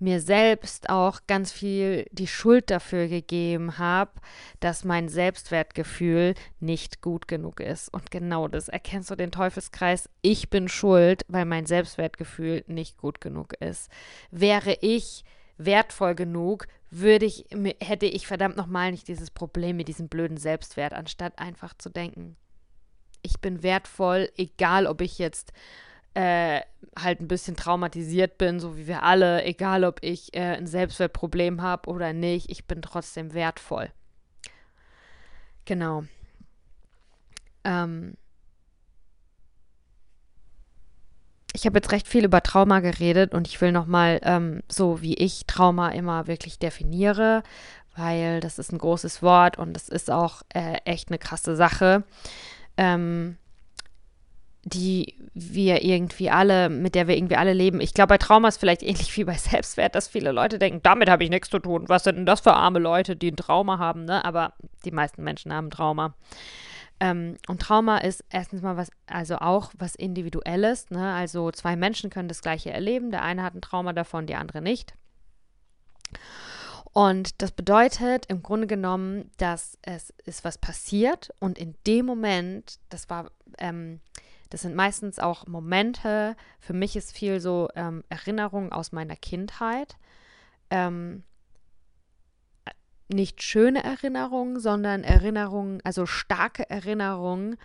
[0.00, 4.12] mir selbst auch ganz viel die Schuld dafür gegeben habe,
[4.60, 7.92] dass mein Selbstwertgefühl nicht gut genug ist.
[7.92, 10.08] Und genau das erkennst du den Teufelskreis.
[10.22, 13.90] Ich bin schuld, weil mein Selbstwertgefühl nicht gut genug ist.
[14.30, 15.24] Wäre ich
[15.58, 17.44] wertvoll genug, würde ich,
[17.80, 22.36] hätte ich verdammt nochmal nicht dieses Problem mit diesem blöden Selbstwert, anstatt einfach zu denken,
[23.22, 25.52] ich bin wertvoll, egal ob ich jetzt
[26.14, 26.60] äh,
[26.98, 31.62] halt ein bisschen traumatisiert bin, so wie wir alle, egal ob ich äh, ein Selbstwertproblem
[31.62, 33.90] habe oder nicht, ich bin trotzdem wertvoll.
[35.64, 36.04] Genau.
[37.64, 38.14] Ähm
[41.54, 45.14] ich habe jetzt recht viel über Trauma geredet und ich will nochmal ähm, so, wie
[45.14, 47.42] ich Trauma immer wirklich definiere,
[47.96, 52.04] weil das ist ein großes Wort und das ist auch äh, echt eine krasse Sache.
[52.76, 53.36] Ähm,
[54.64, 57.80] die wir irgendwie alle, mit der wir irgendwie alle leben.
[57.80, 61.08] Ich glaube, bei Trauma ist vielleicht ähnlich wie bei Selbstwert, dass viele Leute denken, damit
[61.08, 61.88] habe ich nichts zu tun.
[61.88, 64.24] Was sind denn das für arme Leute, die ein Trauma haben, ne?
[64.24, 64.52] Aber
[64.84, 66.14] die meisten Menschen haben Trauma.
[67.00, 71.14] Ähm, und Trauma ist erstens mal was, also auch was Individuelles, ne?
[71.14, 73.10] Also zwei Menschen können das Gleiche erleben.
[73.10, 74.94] Der eine hat ein Trauma davon, die andere nicht.
[76.92, 82.80] Und das bedeutet im Grunde genommen, dass es ist was passiert und in dem Moment,
[82.88, 84.00] das war ähm,
[84.50, 86.36] das sind meistens auch Momente.
[86.58, 89.96] Für mich ist viel so ähm, Erinnerungen aus meiner Kindheit.
[90.70, 91.22] Ähm,
[93.08, 97.56] nicht schöne Erinnerungen, sondern Erinnerungen, also starke Erinnerungen,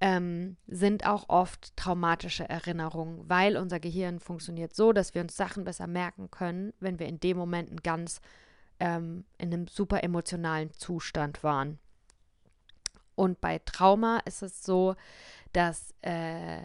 [0.00, 5.64] ähm, sind auch oft traumatische Erinnerungen, weil unser Gehirn funktioniert so, dass wir uns Sachen
[5.64, 8.20] besser merken können, wenn wir in dem Moment ganz
[8.80, 11.78] ähm, in einem super emotionalen Zustand waren.
[13.16, 14.94] Und bei Trauma ist es so,
[15.52, 16.62] dass äh,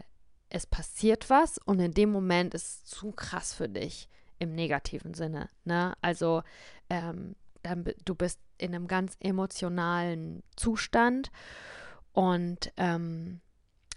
[0.50, 4.08] es passiert was und in dem Moment ist es zu krass für dich
[4.40, 5.50] im negativen Sinne.
[5.66, 5.96] Ne?
[6.02, 6.44] Also
[6.90, 11.32] ähm, dann, du bist in einem ganz emotionalen Zustand
[12.12, 13.42] und ähm,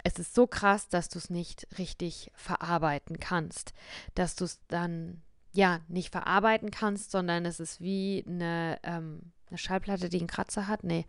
[0.04, 3.72] es ist so krass, dass du es nicht richtig verarbeiten kannst,
[4.14, 5.22] dass du es dann
[5.52, 10.68] ja nicht verarbeiten kannst, sondern es ist wie eine, ähm, eine Schallplatte, die einen Kratzer
[10.68, 10.84] hat.
[10.84, 11.06] Nee,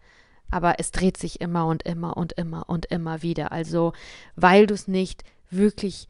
[0.52, 3.52] aber es dreht sich immer und immer und immer und immer wieder.
[3.52, 3.94] Also,
[4.36, 6.08] weil du es nicht wirklich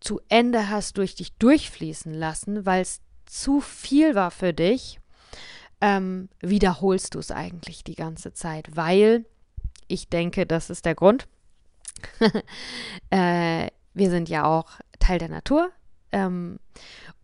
[0.00, 5.00] zu Ende hast durch dich durchfließen lassen, weil es zu viel war für dich,
[5.80, 9.24] ähm, wiederholst du es eigentlich die ganze Zeit, weil
[9.88, 11.28] ich denke, das ist der Grund.
[13.10, 15.70] äh, wir sind ja auch Teil der Natur
[16.12, 16.58] ähm,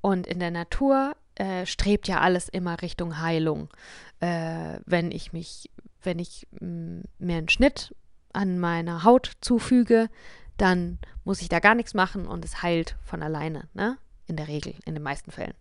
[0.00, 3.68] und in der Natur äh, strebt ja alles immer Richtung Heilung.
[4.20, 5.70] Äh, wenn ich mich
[6.02, 7.94] wenn ich mm, mir einen Schnitt
[8.32, 10.08] an meiner Haut zufüge,
[10.56, 13.96] dann muss ich da gar nichts machen und es heilt von alleine, ne?
[14.26, 15.54] In der Regel, in den meisten Fällen.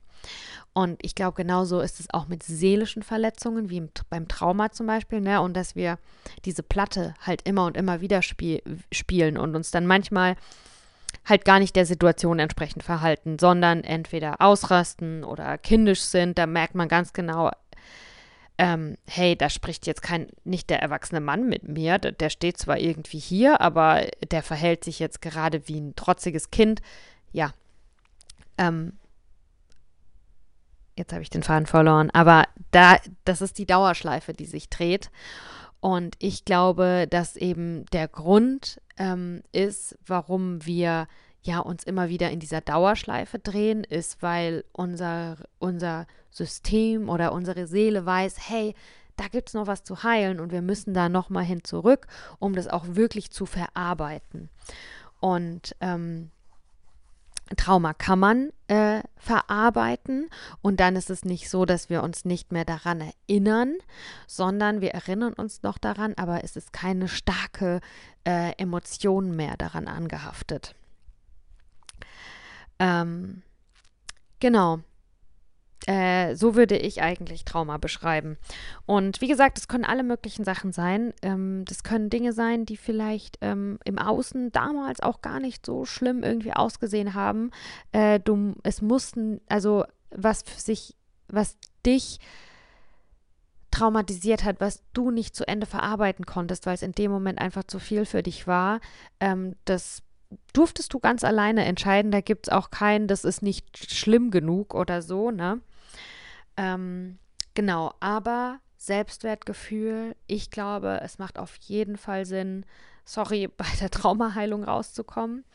[0.73, 4.87] Und ich glaube, genauso ist es auch mit seelischen Verletzungen, wie im, beim Trauma zum
[4.87, 5.41] Beispiel, ne?
[5.41, 5.97] Und dass wir
[6.45, 10.35] diese Platte halt immer und immer wieder spiel, spielen und uns dann manchmal
[11.25, 16.37] halt gar nicht der Situation entsprechend verhalten, sondern entweder ausrasten oder kindisch sind.
[16.37, 17.51] Da merkt man ganz genau,
[18.57, 22.57] ähm, hey, da spricht jetzt kein, nicht der erwachsene Mann mit mir, der, der steht
[22.57, 26.81] zwar irgendwie hier, aber der verhält sich jetzt gerade wie ein trotziges Kind.
[27.31, 27.51] Ja.
[28.57, 28.93] Ähm,
[30.97, 35.11] jetzt habe ich den Faden verloren, aber da, das ist die Dauerschleife, die sich dreht.
[35.79, 41.07] Und ich glaube, dass eben der Grund ähm, ist, warum wir
[41.43, 47.67] ja uns immer wieder in dieser Dauerschleife drehen, ist, weil unser, unser System oder unsere
[47.67, 48.75] Seele weiß, hey,
[49.15, 52.07] da gibt es noch was zu heilen und wir müssen da nochmal hin zurück,
[52.39, 54.49] um das auch wirklich zu verarbeiten.
[55.19, 56.29] Und ähm,
[57.55, 60.29] Trauma kann man äh, verarbeiten
[60.61, 63.75] und dann ist es nicht so, dass wir uns nicht mehr daran erinnern,
[64.27, 67.79] sondern wir erinnern uns noch daran, aber es ist keine starke
[68.25, 70.75] äh, Emotion mehr daran angehaftet.
[72.79, 73.41] Ähm,
[74.39, 74.79] genau.
[75.85, 78.37] Äh, so würde ich eigentlich Trauma beschreiben.
[78.85, 81.13] Und wie gesagt, es können alle möglichen Sachen sein.
[81.21, 85.85] Ähm, das können Dinge sein, die vielleicht ähm, im Außen damals auch gar nicht so
[85.85, 87.51] schlimm irgendwie ausgesehen haben.
[87.93, 90.95] Äh, du, es mussten, also was sich,
[91.29, 92.19] was dich
[93.71, 97.63] traumatisiert hat, was du nicht zu Ende verarbeiten konntest, weil es in dem Moment einfach
[97.63, 98.79] zu viel für dich war,
[99.19, 100.01] ähm, das
[100.53, 102.11] durftest du ganz alleine entscheiden.
[102.11, 105.61] Da gibt es auch keinen, das ist nicht schlimm genug oder so, ne?
[106.57, 107.19] Ähm,
[107.53, 112.65] genau, aber Selbstwertgefühl, ich glaube, es macht auf jeden Fall Sinn,
[113.05, 115.45] sorry, bei der Traumaheilung rauszukommen.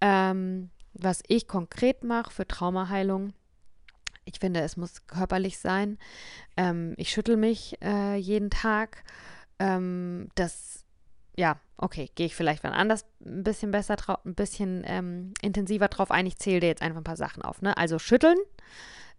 [0.00, 3.32] Ähm, was ich konkret mache für Traumaheilung,
[4.24, 5.98] Ich finde, es muss körperlich sein.
[6.56, 9.04] Ähm, ich schüttel mich äh, jeden Tag.
[9.58, 10.84] Ähm, das,
[11.36, 15.88] ja, okay, gehe ich vielleicht wann anders ein bisschen besser drauf, ein bisschen ähm, intensiver
[15.88, 16.26] drauf ein.
[16.26, 17.62] Ich zähle dir jetzt einfach ein paar Sachen auf.
[17.62, 17.76] Ne?
[17.76, 18.38] Also schütteln,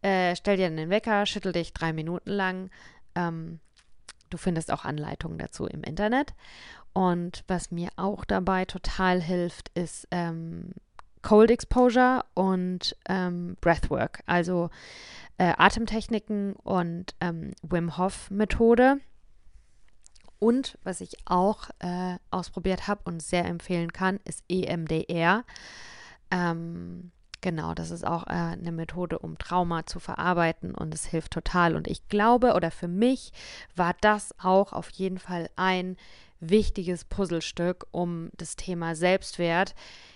[0.01, 2.69] äh, stell dir den Wecker, schüttel dich drei Minuten lang.
[3.15, 3.59] Ähm,
[4.29, 6.33] du findest auch Anleitungen dazu im Internet.
[6.93, 10.71] Und was mir auch dabei total hilft, ist ähm,
[11.21, 14.69] Cold Exposure und ähm, Breathwork, also
[15.37, 18.99] äh, Atemtechniken und ähm, Wim Hof Methode.
[20.39, 25.43] Und was ich auch äh, ausprobiert habe und sehr empfehlen kann, ist EMDR.
[26.31, 31.33] Ähm, genau, das ist auch äh, eine Methode, um Trauma zu verarbeiten und es hilft
[31.33, 31.75] total.
[31.75, 33.31] Und ich glaube, oder für mich
[33.75, 35.97] war das auch auf jeden Fall ein
[36.39, 39.73] wichtiges Puzzlestück, um das Thema Selbstwert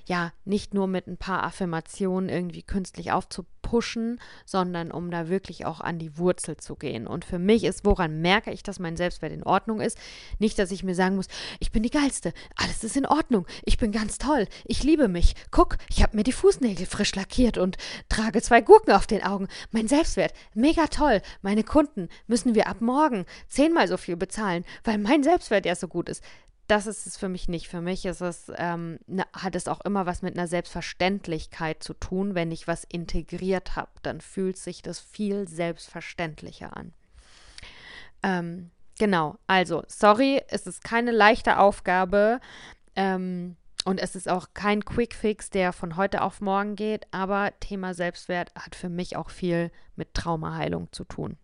[0.07, 5.81] ja nicht nur mit ein paar Affirmationen irgendwie künstlich aufzupushen, sondern um da wirklich auch
[5.81, 7.07] an die Wurzel zu gehen.
[7.07, 9.97] Und für mich ist, woran merke ich, dass mein Selbstwert in Ordnung ist?
[10.39, 11.27] Nicht, dass ich mir sagen muss,
[11.59, 15.35] ich bin die Geilste, alles ist in Ordnung, ich bin ganz toll, ich liebe mich.
[15.51, 17.77] Guck, ich habe mir die Fußnägel frisch lackiert und
[18.09, 19.47] trage zwei Gurken auf den Augen.
[19.71, 21.21] Mein Selbstwert, mega toll.
[21.41, 25.87] Meine Kunden müssen wir ab morgen zehnmal so viel bezahlen, weil mein Selbstwert ja so
[25.87, 26.23] gut ist
[26.71, 27.67] das ist es für mich nicht.
[27.67, 31.93] Für mich ist es, ähm, ne, hat es auch immer was mit einer Selbstverständlichkeit zu
[31.93, 32.33] tun.
[32.33, 36.93] Wenn ich was integriert habe, dann fühlt sich das viel selbstverständlicher an.
[38.23, 42.39] Ähm, genau, also, sorry, es ist keine leichte Aufgabe.
[42.95, 47.93] Ähm, und es ist auch kein Quick-Fix, der von heute auf morgen geht, aber Thema
[47.93, 51.35] Selbstwert hat für mich auch viel mit Traumaheilung zu tun.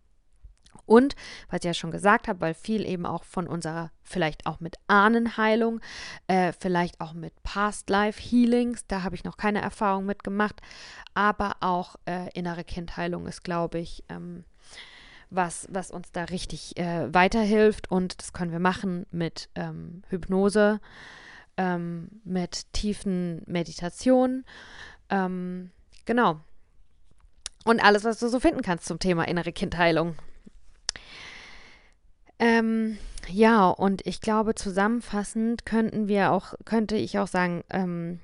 [0.88, 1.14] Und,
[1.50, 4.76] was ich ja schon gesagt habe, weil viel eben auch von unserer, vielleicht auch mit
[4.86, 5.80] Ahnenheilung,
[6.28, 10.62] äh, vielleicht auch mit Past-Life-Healings, da habe ich noch keine Erfahrung mitgemacht,
[11.12, 14.44] aber auch äh, innere Kindheilung ist, glaube ich, ähm,
[15.28, 17.90] was, was uns da richtig äh, weiterhilft.
[17.90, 20.80] Und das können wir machen mit ähm, Hypnose,
[21.58, 24.46] ähm, mit tiefen Meditationen.
[25.10, 25.70] Ähm,
[26.06, 26.40] genau.
[27.66, 30.16] Und alles, was du so finden kannst zum Thema innere Kindheilung.
[32.38, 32.98] Ähm,
[33.28, 38.20] ja, und ich glaube, zusammenfassend könnten wir auch, könnte ich auch sagen, ähm,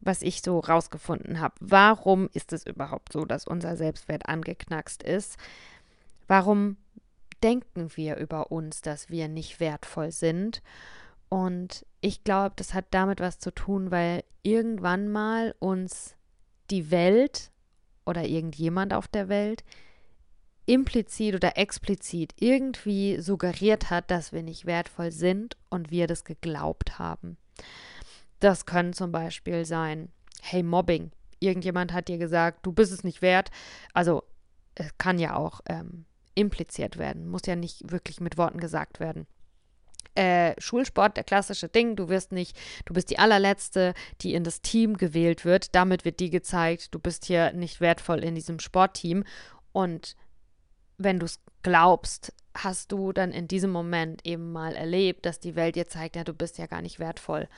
[0.00, 1.54] was ich so rausgefunden habe.
[1.60, 5.38] Warum ist es überhaupt so, dass unser Selbstwert angeknackst ist?
[6.28, 6.76] Warum
[7.42, 10.62] denken wir über uns, dass wir nicht wertvoll sind?
[11.28, 16.16] Und ich glaube, das hat damit was zu tun, weil irgendwann mal uns
[16.70, 17.50] die Welt
[18.04, 19.64] oder irgendjemand auf der Welt
[20.66, 26.98] implizit oder explizit irgendwie suggeriert hat, dass wir nicht wertvoll sind und wir das geglaubt
[26.98, 27.36] haben.
[28.40, 30.10] Das können zum Beispiel sein,
[30.42, 31.10] hey, Mobbing.
[31.40, 33.50] Irgendjemand hat dir gesagt, du bist es nicht wert.
[33.92, 34.24] Also
[34.74, 39.26] es kann ja auch ähm, impliziert werden, muss ja nicht wirklich mit Worten gesagt werden.
[40.16, 44.60] Äh, Schulsport, der klassische Ding, du wirst nicht, du bist die allerletzte, die in das
[44.60, 45.74] Team gewählt wird.
[45.74, 49.24] Damit wird die gezeigt, du bist hier nicht wertvoll in diesem Sportteam.
[49.72, 50.14] Und
[50.98, 55.56] wenn du es glaubst, hast du dann in diesem Moment eben mal erlebt, dass die
[55.56, 57.48] Welt dir zeigt, ja, du bist ja gar nicht wertvoll.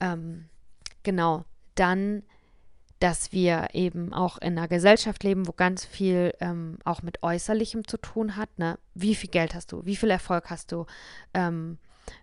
[0.00, 0.46] Ähm,
[1.02, 2.22] genau, dann,
[2.98, 7.86] dass wir eben auch in einer Gesellschaft leben, wo ganz viel ähm, auch mit Äußerlichem
[7.86, 8.58] zu tun hat.
[8.58, 8.78] Ne?
[8.94, 9.84] Wie viel Geld hast du?
[9.84, 10.86] Wie viel Erfolg hast du?
[11.34, 11.78] Ähm,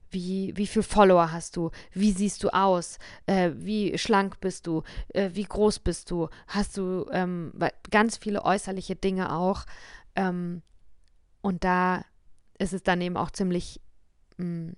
[0.09, 1.71] wie, wie viel Follower hast du?
[1.91, 2.97] Wie siehst du aus?
[3.25, 4.83] Äh, wie schlank bist du?
[5.09, 6.29] Äh, wie groß bist du?
[6.47, 7.51] Hast du ähm,
[7.89, 9.65] ganz viele äußerliche Dinge auch,
[10.15, 10.61] ähm,
[11.41, 12.03] und da
[12.57, 13.81] ist es dann eben auch ziemlich
[14.37, 14.75] mh, mm,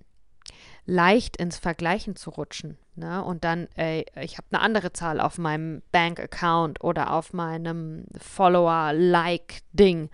[0.86, 2.78] leicht ins Vergleichen zu rutschen.
[2.94, 3.22] Ne?
[3.22, 10.10] Und dann, ey, ich habe eine andere Zahl auf meinem Bank-Account oder auf meinem Follower-Like-Ding.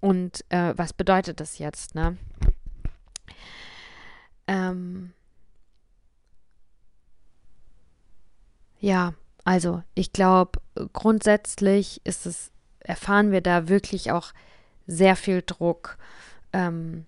[0.00, 1.94] Und äh, was bedeutet das jetzt?
[1.94, 2.16] Ne?
[4.46, 5.12] Ähm,
[8.78, 10.60] ja, also ich glaube,
[10.92, 14.32] grundsätzlich ist es erfahren wir da wirklich auch
[14.86, 15.98] sehr viel Druck
[16.52, 17.06] ähm,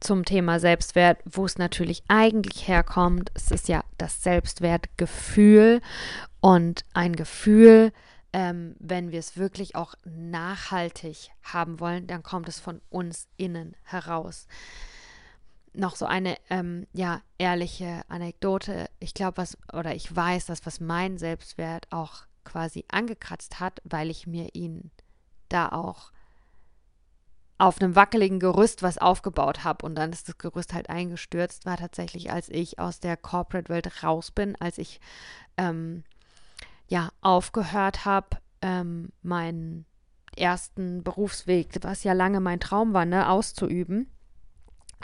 [0.00, 3.30] zum Thema Selbstwert, wo es natürlich eigentlich herkommt.
[3.34, 5.80] Es ist ja das Selbstwertgefühl
[6.40, 7.92] und ein Gefühl,
[8.34, 13.76] ähm, wenn wir es wirklich auch nachhaltig haben wollen, dann kommt es von uns innen
[13.82, 14.46] heraus.
[15.72, 18.90] Noch so eine ähm, ja ehrliche Anekdote.
[19.00, 24.10] Ich glaube, was oder ich weiß, dass was mein Selbstwert auch quasi angekratzt hat, weil
[24.10, 24.90] ich mir ihn
[25.48, 26.12] da auch
[27.56, 31.76] auf einem wackeligen Gerüst was aufgebaut habe und dann ist das Gerüst halt eingestürzt, war
[31.76, 35.00] tatsächlich, als ich aus der Corporate-Welt raus bin, als ich
[35.56, 36.02] ähm,
[36.88, 39.86] ja aufgehört habe, ähm, meinen
[40.36, 44.10] ersten Berufsweg, was ja lange mein Traum war, ne, auszuüben,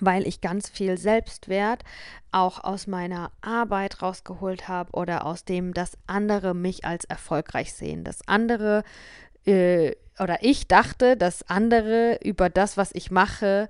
[0.01, 1.85] weil ich ganz viel Selbstwert
[2.33, 8.05] auch aus meiner Arbeit rausgeholt habe oder aus dem, dass andere mich als erfolgreich sehen,
[8.05, 8.83] dass andere
[9.47, 13.69] äh, oder ich dachte, dass andere über das, was ich mache,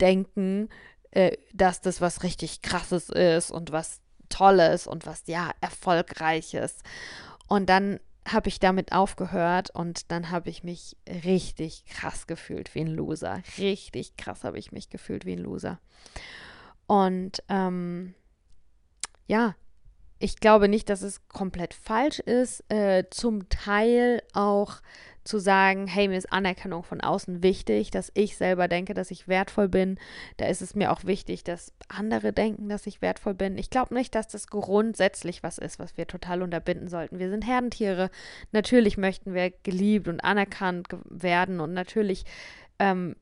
[0.00, 0.70] denken,
[1.10, 4.00] äh, dass das was richtig krasses ist und was
[4.30, 6.78] Tolles und was ja erfolgreiches.
[7.48, 12.80] Und dann habe ich damit aufgehört und dann habe ich mich richtig krass gefühlt wie
[12.80, 13.42] ein Loser.
[13.58, 15.80] Richtig krass habe ich mich gefühlt wie ein Loser.
[16.86, 18.14] Und ähm,
[19.26, 19.54] ja,
[20.20, 24.82] ich glaube nicht, dass es komplett falsch ist, äh, zum Teil auch
[25.24, 29.28] zu sagen, hey, mir ist Anerkennung von außen wichtig, dass ich selber denke, dass ich
[29.28, 29.98] wertvoll bin.
[30.36, 33.56] Da ist es mir auch wichtig, dass andere denken, dass ich wertvoll bin.
[33.56, 37.18] Ich glaube nicht, dass das grundsätzlich was ist, was wir total unterbinden sollten.
[37.18, 38.10] Wir sind Herdentiere.
[38.52, 42.24] Natürlich möchten wir geliebt und anerkannt werden und natürlich
[42.78, 43.16] ähm,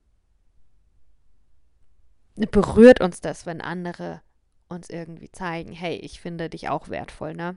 [2.35, 4.21] berührt uns das, wenn andere
[4.69, 7.57] uns irgendwie zeigen, hey, ich finde dich auch wertvoll, ne?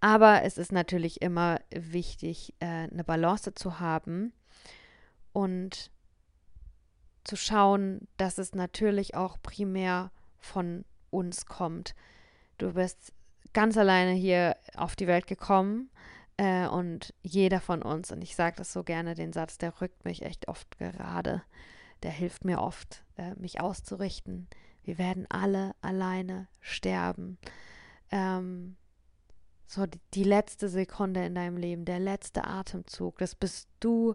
[0.00, 4.32] Aber es ist natürlich immer wichtig, äh, eine Balance zu haben
[5.32, 5.90] und
[7.24, 11.94] zu schauen, dass es natürlich auch primär von uns kommt.
[12.58, 13.12] Du bist
[13.52, 15.90] ganz alleine hier auf die Welt gekommen
[16.36, 20.04] äh, und jeder von uns, und ich sage das so gerne, den Satz, der rückt
[20.04, 21.42] mich echt oft gerade,
[22.02, 24.48] der hilft mir oft, äh, mich auszurichten.
[24.84, 27.38] Wir werden alle alleine sterben.
[28.10, 28.76] Ähm,
[29.66, 34.14] so die, die letzte Sekunde in deinem Leben, der letzte Atemzug, das bist du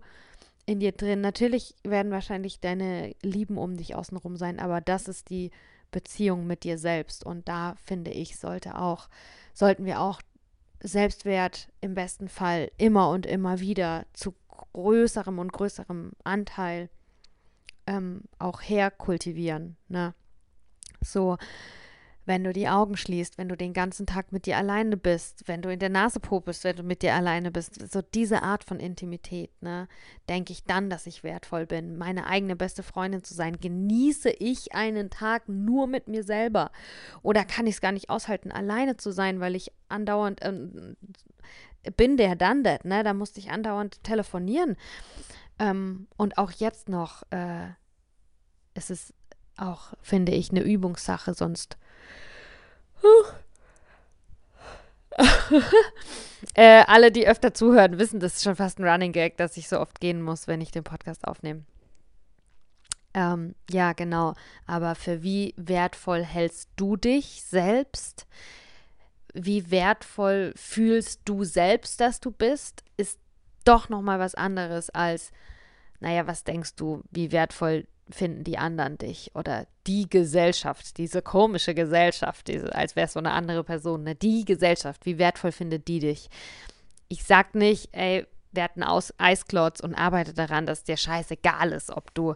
[0.65, 1.22] in dir drin.
[1.22, 5.51] Natürlich werden wahrscheinlich deine Lieben um dich außenrum sein, aber das ist die
[5.91, 7.26] Beziehung mit dir selbst.
[7.26, 9.09] Und da finde ich, sollte auch,
[9.53, 10.22] sollten wir auch
[10.82, 14.36] Selbstwert im besten Fall immer und immer wieder zu
[14.74, 16.89] größerem und größerem Anteil
[17.88, 19.78] ähm, auch herkultivieren.
[19.88, 20.13] Ne?
[21.11, 21.37] So,
[22.27, 25.61] wenn du die Augen schließt, wenn du den ganzen Tag mit dir alleine bist, wenn
[25.61, 28.81] du in der Nase popest, wenn du mit dir alleine bist, so diese Art von
[28.81, 29.87] Intimität, ne,
[30.27, 33.61] denke ich dann, dass ich wertvoll bin, meine eigene beste Freundin zu sein.
[33.61, 36.71] Genieße ich einen Tag nur mit mir selber?
[37.23, 40.53] Oder kann ich es gar nicht aushalten, alleine zu sein, weil ich andauernd äh,
[41.95, 43.03] bin der dann that, ne?
[43.03, 44.75] Da musste ich andauernd telefonieren.
[45.59, 47.69] Ähm, und auch jetzt noch äh,
[48.73, 49.13] ist es
[49.57, 51.77] auch, finde ich, eine Übungssache, sonst
[56.53, 59.67] äh, alle, die öfter zuhören, wissen, das ist schon fast ein Running Gag, dass ich
[59.67, 61.63] so oft gehen muss, wenn ich den Podcast aufnehme.
[63.13, 64.35] Ähm, ja, genau.
[64.65, 68.27] Aber für wie wertvoll hältst du dich selbst?
[69.33, 72.83] Wie wertvoll fühlst du selbst, dass du bist?
[72.95, 73.19] Ist
[73.63, 75.31] doch noch mal was anderes als,
[75.99, 81.73] naja, was denkst du, wie wertvoll finden die anderen dich oder die Gesellschaft, diese komische
[81.73, 84.15] Gesellschaft, diese, als wäre es so eine andere Person, ne?
[84.15, 86.29] die Gesellschaft, wie wertvoll findet die dich?
[87.09, 91.91] Ich sag nicht, ey, werd ein Aus Eisklotz und arbeite daran, dass dir scheißegal ist,
[91.91, 92.35] ob du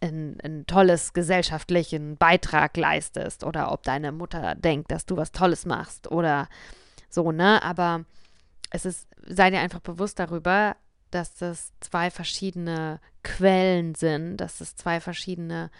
[0.00, 5.66] ein, ein tolles gesellschaftlichen Beitrag leistest oder ob deine Mutter denkt, dass du was Tolles
[5.66, 6.48] machst oder
[7.08, 7.62] so, ne?
[7.62, 8.04] Aber
[8.70, 10.76] es ist, sei dir einfach bewusst darüber,
[11.10, 15.70] dass das zwei verschiedene Quellen sind, dass es zwei verschiedene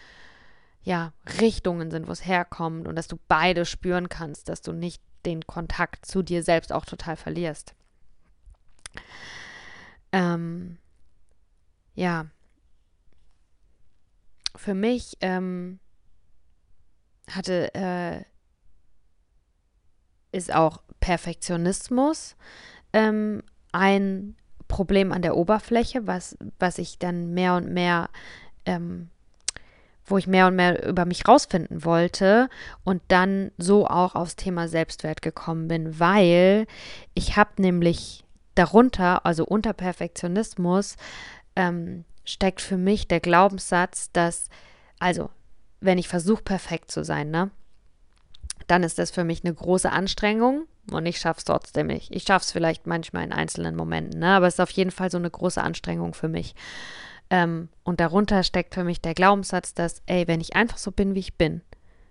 [0.83, 5.03] ja, Richtungen sind, wo es herkommt und dass du beide spüren kannst, dass du nicht
[5.27, 7.75] den Kontakt zu dir selbst auch total verlierst.
[10.13, 10.79] Ähm,
[11.95, 12.27] ja,
[14.57, 15.79] für mich ähm,
[17.31, 18.25] hatte äh,
[20.33, 22.37] ist auch Perfektionismus
[22.93, 24.37] ähm, ein
[24.69, 28.11] Problem an der Oberfläche, was, was ich dann mehr und mehr,
[28.67, 29.09] ähm,
[30.05, 32.49] wo ich mehr und mehr über mich rausfinden wollte
[32.85, 36.67] und dann so auch aufs Thema Selbstwert gekommen bin, weil
[37.15, 40.97] ich habe nämlich darunter, also unter Perfektionismus,
[41.57, 44.49] ähm, steckt für mich der Glaubenssatz, dass,
[44.99, 45.31] also,
[45.81, 47.51] wenn ich versuche, perfekt zu sein, ne,
[48.67, 52.15] dann ist das für mich eine große Anstrengung und ich schaffe es trotzdem nicht.
[52.15, 54.35] Ich schaffe es vielleicht manchmal in einzelnen Momenten, ne?
[54.35, 56.55] aber es ist auf jeden Fall so eine große Anstrengung für mich.
[57.31, 61.15] Ähm, und darunter steckt für mich der Glaubenssatz, dass, ey, wenn ich einfach so bin,
[61.15, 61.63] wie ich bin,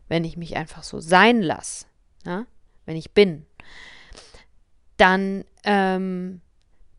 [0.08, 1.86] wenn ich mich einfach so sein lasse,
[2.26, 2.46] ja?
[2.86, 3.46] wenn ich bin,
[4.98, 6.42] dann ähm,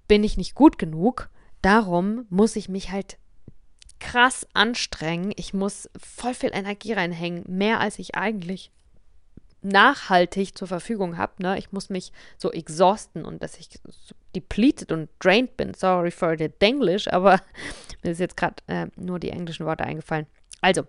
[0.06, 1.30] bin ich nicht gut genug.
[1.62, 3.18] Darum muss ich mich halt
[4.00, 5.32] krass anstrengen.
[5.36, 8.70] Ich muss voll viel Energie reinhängen, mehr als ich eigentlich
[9.62, 11.32] nachhaltig zur Verfügung habe.
[11.38, 11.58] Ne?
[11.58, 15.74] Ich muss mich so exhausten und dass ich so depleted und drained bin.
[15.74, 17.40] Sorry for the Denglish, aber
[18.02, 20.26] mir ist jetzt gerade äh, nur die englischen Worte eingefallen.
[20.60, 20.84] Also,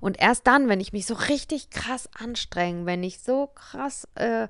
[0.00, 4.48] und erst dann, wenn ich mich so richtig krass anstrenge, wenn ich so krass äh,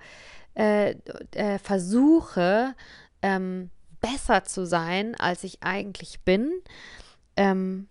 [0.55, 0.95] äh,
[1.33, 2.75] äh, versuche,
[3.23, 3.71] ähm,
[4.01, 6.53] besser zu sein, als ich eigentlich bin,
[7.37, 7.89] ähm,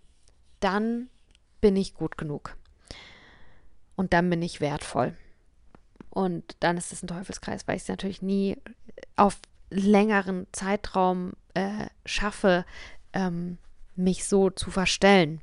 [0.60, 1.10] dann
[1.60, 2.56] bin ich gut genug.
[3.98, 5.16] Und dann bin ich wertvoll.
[6.08, 8.56] Und dann ist es ein Teufelskreis, weil ich es natürlich nie
[9.16, 9.36] auf
[9.70, 12.64] längeren Zeitraum äh, schaffe,
[13.12, 13.58] ähm,
[13.96, 15.40] mich so zu verstellen.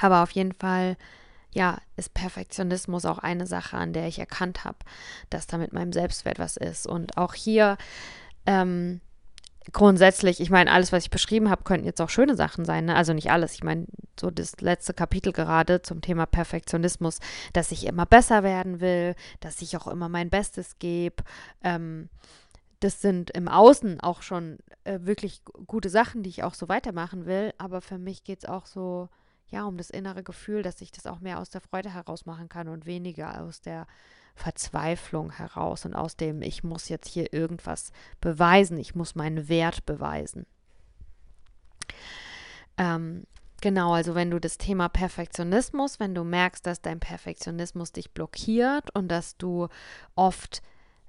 [0.00, 0.96] Aber auf jeden Fall,
[1.52, 4.78] ja, ist Perfektionismus auch eine Sache, an der ich erkannt habe,
[5.30, 6.88] dass da mit meinem Selbstwert was ist.
[6.88, 7.78] Und auch hier
[8.46, 9.00] ähm,
[9.72, 12.86] grundsätzlich, ich meine, alles, was ich beschrieben habe, könnten jetzt auch schöne Sachen sein.
[12.86, 12.96] Ne?
[12.96, 13.54] Also nicht alles.
[13.54, 13.86] Ich meine,
[14.18, 17.18] so das letzte Kapitel gerade zum Thema Perfektionismus,
[17.52, 21.22] dass ich immer besser werden will, dass ich auch immer mein Bestes gebe.
[21.62, 22.08] Ähm,
[22.80, 27.26] das sind im Außen auch schon äh, wirklich gute Sachen, die ich auch so weitermachen
[27.26, 27.52] will.
[27.58, 29.08] Aber für mich geht es auch so,
[29.48, 32.48] ja, um das innere Gefühl, dass ich das auch mehr aus der Freude heraus machen
[32.48, 33.86] kann und weniger aus der
[34.38, 39.84] Verzweiflung heraus und aus dem, ich muss jetzt hier irgendwas beweisen, ich muss meinen Wert
[39.84, 40.46] beweisen.
[42.78, 43.24] Ähm,
[43.60, 48.94] genau, also wenn du das Thema Perfektionismus, wenn du merkst, dass dein Perfektionismus dich blockiert
[48.94, 49.68] und dass du
[50.14, 50.62] oft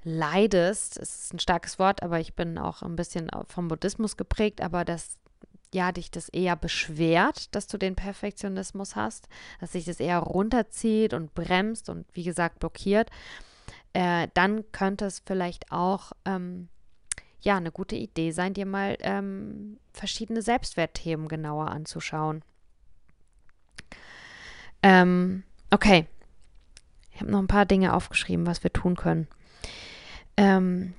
[0.03, 4.61] leidest, es ist ein starkes Wort, aber ich bin auch ein bisschen vom Buddhismus geprägt,
[4.61, 5.19] aber dass
[5.73, 9.27] ja, dich das eher beschwert, dass du den Perfektionismus hast,
[9.59, 13.09] dass sich das eher runterzieht und bremst und wie gesagt blockiert,
[13.93, 16.69] äh, dann könnte es vielleicht auch ähm,
[17.41, 22.43] ja eine gute Idee sein, dir mal ähm, verschiedene Selbstwertthemen genauer anzuschauen.
[24.81, 26.07] Ähm, okay,
[27.13, 29.27] ich habe noch ein paar Dinge aufgeschrieben, was wir tun können.
[30.37, 30.93] Ähm,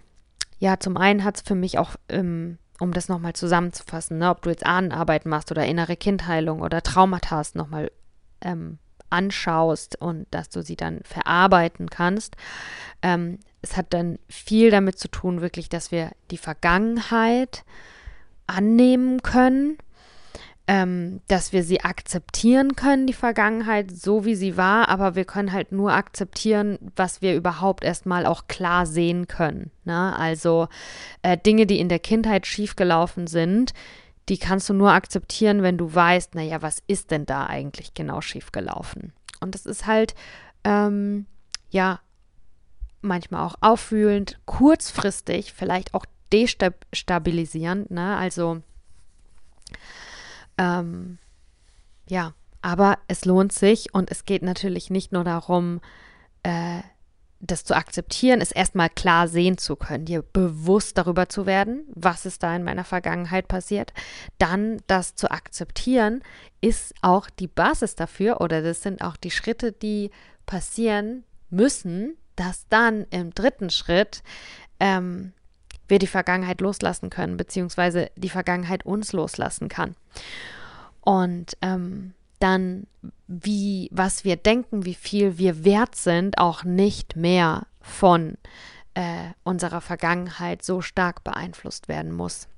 [0.58, 4.42] ja, zum einen hat es für mich auch ähm, um das nochmal zusammenzufassen, ne, ob
[4.42, 7.92] du jetzt Ahnenarbeit machst oder innere Kindheilung oder Traumata nochmal
[8.40, 8.78] ähm,
[9.10, 12.36] anschaust und dass du sie dann verarbeiten kannst.
[13.02, 17.64] Ähm, es hat dann viel damit zu tun, wirklich, dass wir die Vergangenheit
[18.46, 19.76] annehmen können
[20.70, 25.52] ähm, dass wir sie akzeptieren können, die Vergangenheit, so wie sie war, aber wir können
[25.52, 29.72] halt nur akzeptieren, was wir überhaupt erstmal auch klar sehen können.
[29.82, 30.16] Ne?
[30.16, 30.68] Also
[31.22, 33.72] äh, Dinge, die in der Kindheit schiefgelaufen sind,
[34.28, 38.20] die kannst du nur akzeptieren, wenn du weißt, naja, was ist denn da eigentlich genau
[38.20, 39.12] schiefgelaufen?
[39.40, 40.14] Und das ist halt,
[40.62, 41.26] ähm,
[41.70, 41.98] ja,
[43.00, 48.16] manchmal auch auffühlend, kurzfristig, vielleicht auch destabilisierend, ne?
[48.16, 48.62] Also
[50.60, 51.18] ähm,
[52.06, 55.80] ja, aber es lohnt sich und es geht natürlich nicht nur darum,
[56.42, 56.80] äh,
[57.42, 62.26] das zu akzeptieren, es erstmal klar sehen zu können, dir bewusst darüber zu werden, was
[62.26, 63.94] ist da in meiner Vergangenheit passiert.
[64.36, 66.22] Dann das zu akzeptieren,
[66.60, 70.10] ist auch die Basis dafür oder das sind auch die Schritte, die
[70.44, 74.22] passieren müssen, dass dann im dritten Schritt
[74.78, 75.32] ähm,
[75.90, 79.96] wir die Vergangenheit loslassen können, beziehungsweise die Vergangenheit uns loslassen kann.
[81.00, 82.86] Und ähm, dann,
[83.26, 88.38] wie, was wir denken, wie viel wir wert sind, auch nicht mehr von
[88.94, 92.48] äh, unserer Vergangenheit so stark beeinflusst werden muss.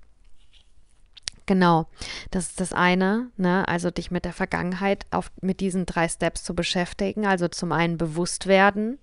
[1.47, 1.89] Genau,
[2.31, 3.67] das ist das eine, ne?
[3.67, 7.27] also dich mit der Vergangenheit auf, mit diesen drei Steps zu beschäftigen.
[7.27, 8.99] Also zum einen bewusst werden,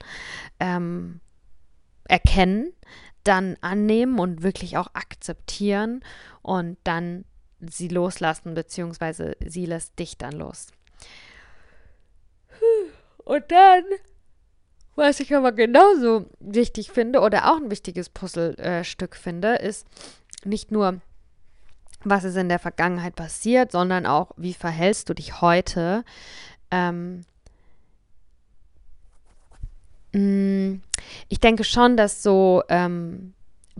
[0.60, 1.20] ähm,
[2.06, 2.72] erkennen,
[3.24, 6.02] dann annehmen und wirklich auch akzeptieren
[6.42, 7.26] und dann
[7.60, 10.68] sie loslassen, beziehungsweise sie lässt dich dann los.
[13.26, 13.84] Und dann,
[14.96, 19.88] was ich aber genauso wichtig finde oder auch ein wichtiges Puzzlestück finde, ist
[20.46, 21.02] nicht nur,
[22.04, 26.04] was ist in der Vergangenheit passiert, sondern auch, wie verhältst du dich heute
[26.72, 27.26] ähm,
[30.12, 33.34] ich denke schon, dass so ähm,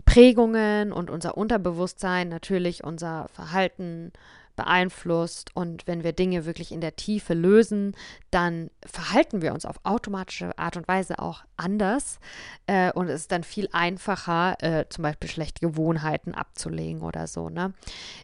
[0.04, 4.12] Prägungen und unser Unterbewusstsein natürlich unser Verhalten
[4.56, 7.96] beeinflusst und wenn wir Dinge wirklich in der Tiefe lösen,
[8.30, 12.18] dann verhalten wir uns auf automatische Art und Weise auch anders
[12.66, 17.48] äh, und es ist dann viel einfacher, äh, zum Beispiel schlechte Gewohnheiten abzulegen oder so.
[17.48, 17.72] Ne?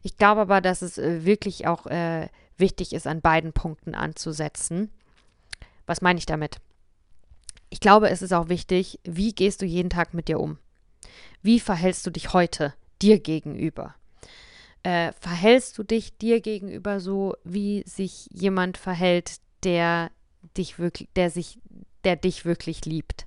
[0.02, 2.28] Ich glaube aber, dass es äh, wirklich auch äh,
[2.58, 4.90] wichtig ist, an beiden Punkten anzusetzen.
[5.86, 6.58] Was meine ich damit?
[7.70, 10.58] Ich glaube, es ist auch wichtig, wie gehst du jeden Tag mit dir um?
[11.42, 13.94] Wie verhältst du dich heute dir gegenüber?
[14.82, 20.10] Äh, verhältst du dich dir gegenüber so, wie sich jemand verhält, der
[20.56, 21.58] dich wirklich, der sich
[22.06, 23.26] der dich wirklich liebt.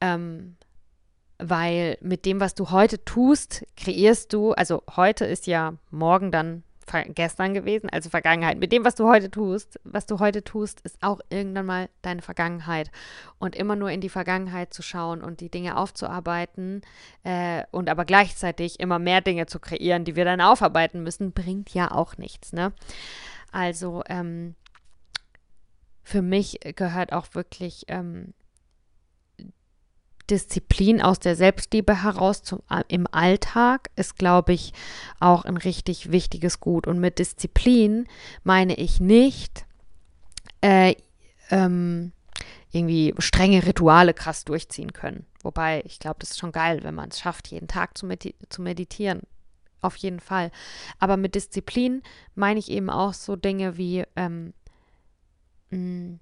[0.00, 0.56] Ähm,
[1.38, 6.64] weil mit dem, was du heute tust, kreierst du, also heute ist ja morgen dann
[7.14, 8.58] gestern gewesen, also Vergangenheit.
[8.58, 12.22] Mit dem, was du heute tust, was du heute tust, ist auch irgendwann mal deine
[12.22, 12.90] Vergangenheit.
[13.38, 16.82] Und immer nur in die Vergangenheit zu schauen und die Dinge aufzuarbeiten
[17.24, 21.74] äh, und aber gleichzeitig immer mehr Dinge zu kreieren, die wir dann aufarbeiten müssen, bringt
[21.74, 22.52] ja auch nichts.
[22.52, 22.72] Ne?
[23.50, 24.54] Also ähm,
[26.02, 28.34] für mich gehört auch wirklich ähm,
[30.32, 34.72] Disziplin aus der Selbstliebe heraus zum, im Alltag ist, glaube ich,
[35.20, 36.86] auch ein richtig wichtiges Gut.
[36.86, 38.06] Und mit Disziplin
[38.42, 39.66] meine ich nicht
[40.62, 40.94] äh,
[41.50, 42.12] ähm,
[42.70, 45.26] irgendwie strenge Rituale krass durchziehen können.
[45.42, 48.34] Wobei, ich glaube, das ist schon geil, wenn man es schafft, jeden Tag zu, med
[48.48, 49.20] zu meditieren.
[49.82, 50.50] Auf jeden Fall.
[50.98, 52.02] Aber mit Disziplin
[52.34, 54.54] meine ich eben auch so Dinge wie ähm,
[55.68, 56.18] mh,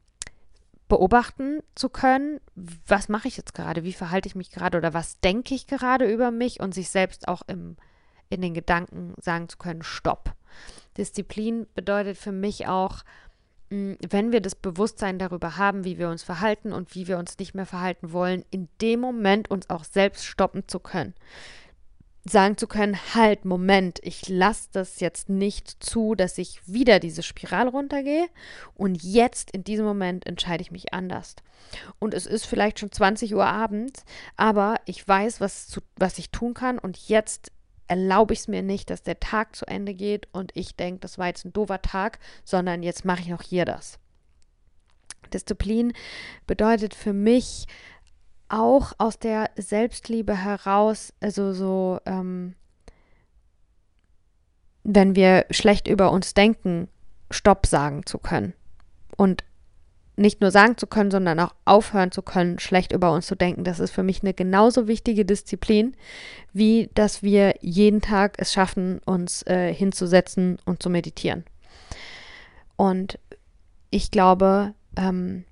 [0.90, 5.20] beobachten zu können, was mache ich jetzt gerade, wie verhalte ich mich gerade oder was
[5.20, 7.76] denke ich gerade über mich und sich selbst auch im,
[8.28, 10.34] in den Gedanken sagen zu können, stopp.
[10.98, 13.04] Disziplin bedeutet für mich auch,
[13.70, 17.38] hm, wenn wir das Bewusstsein darüber haben, wie wir uns verhalten und wie wir uns
[17.38, 21.14] nicht mehr verhalten wollen, in dem Moment uns auch selbst stoppen zu können
[22.24, 27.22] sagen zu können, halt, Moment, ich lasse das jetzt nicht zu, dass ich wieder diese
[27.22, 28.28] Spirale runtergehe
[28.74, 31.36] und jetzt in diesem Moment entscheide ich mich anders.
[31.98, 34.04] Und es ist vielleicht schon 20 Uhr abends,
[34.36, 37.52] aber ich weiß, was, zu, was ich tun kann und jetzt
[37.88, 41.18] erlaube ich es mir nicht, dass der Tag zu Ende geht und ich denke, das
[41.18, 43.98] war jetzt ein doofer Tag, sondern jetzt mache ich noch hier das.
[45.32, 45.92] Disziplin
[46.46, 47.66] bedeutet für mich,
[48.50, 52.54] auch aus der Selbstliebe heraus, also so, ähm,
[54.82, 56.88] wenn wir schlecht über uns denken,
[57.30, 58.54] Stopp sagen zu können.
[59.16, 59.44] Und
[60.16, 63.64] nicht nur sagen zu können, sondern auch aufhören zu können, schlecht über uns zu denken.
[63.64, 65.96] Das ist für mich eine genauso wichtige Disziplin,
[66.52, 71.44] wie dass wir jeden Tag es schaffen, uns äh, hinzusetzen und zu meditieren.
[72.76, 73.18] Und
[73.90, 75.44] ich glaube, ähm,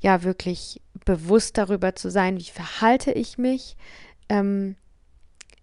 [0.00, 3.76] ja, wirklich bewusst darüber zu sein, wie verhalte ich mich,
[4.28, 4.76] ähm,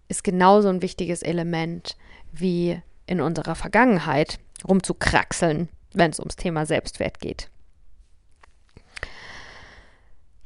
[0.08, 1.96] ist genauso ein wichtiges Element
[2.32, 7.50] wie in unserer Vergangenheit rumzukraxeln, wenn es ums Thema Selbstwert geht.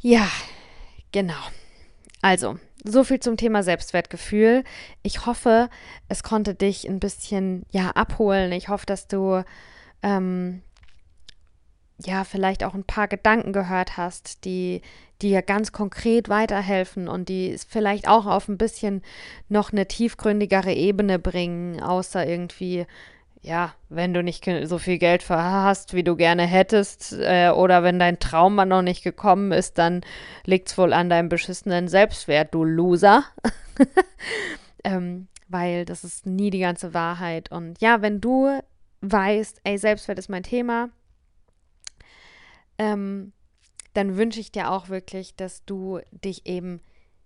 [0.01, 0.28] Ja,
[1.12, 1.34] genau.
[2.22, 4.64] Also, so viel zum Thema Selbstwertgefühl.
[5.03, 5.68] Ich hoffe,
[6.09, 8.53] es konnte dich ein bisschen ja abholen.
[8.53, 9.45] Ich hoffe, dass du
[10.03, 10.62] ähm,
[12.05, 14.82] ja, vielleicht auch ein paar Gedanken gehört hast, die
[15.20, 19.03] dir ganz konkret weiterhelfen und die es vielleicht auch auf ein bisschen
[19.49, 22.86] noch eine tiefgründigere Ebene bringen, außer irgendwie,
[23.42, 27.99] ja, wenn du nicht so viel Geld hast, wie du gerne hättest, äh, oder wenn
[27.99, 30.03] dein Traum mal noch nicht gekommen ist, dann
[30.44, 33.24] liegt es wohl an deinem beschissenen Selbstwert, du Loser.
[34.84, 37.51] ähm, weil das ist nie die ganze Wahrheit.
[37.51, 38.61] Und ja, wenn du
[39.01, 40.90] weißt, ey, Selbstwert ist mein Thema,
[42.79, 43.33] ähm,
[43.95, 46.81] dann wünsche ich dir auch wirklich, dass du dich eben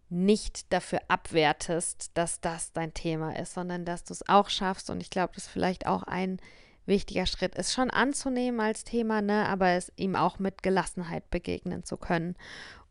[0.09, 4.90] nicht dafür abwertest, dass das dein Thema ist, sondern dass du es auch schaffst.
[4.90, 6.38] Und ich glaube, das ist vielleicht auch ein
[6.84, 11.84] wichtiger Schritt, es schon anzunehmen als Thema, ne, aber es ihm auch mit Gelassenheit begegnen
[11.84, 12.36] zu können.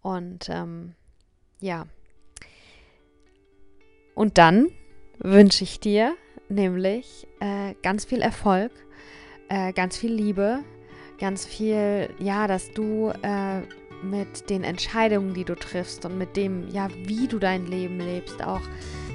[0.02, 0.96] Und ähm,
[1.60, 1.86] ja.
[4.16, 4.70] Und dann
[5.20, 6.16] wünsche ich dir
[6.50, 8.72] nämlich äh, ganz viel Erfolg,
[9.50, 10.64] äh, ganz viel Liebe,
[11.22, 13.62] ganz viel, ja, dass du äh,
[14.04, 18.44] mit den Entscheidungen, die du triffst und mit dem, ja, wie du dein Leben lebst,
[18.44, 18.62] auch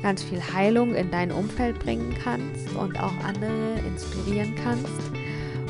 [0.02, 4.86] ganz viel Heilung in dein Umfeld bringen kannst und auch andere inspirieren kannst.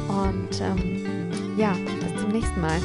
[0.08, 2.80] Und ähm, ja, bis zum nächsten Mal.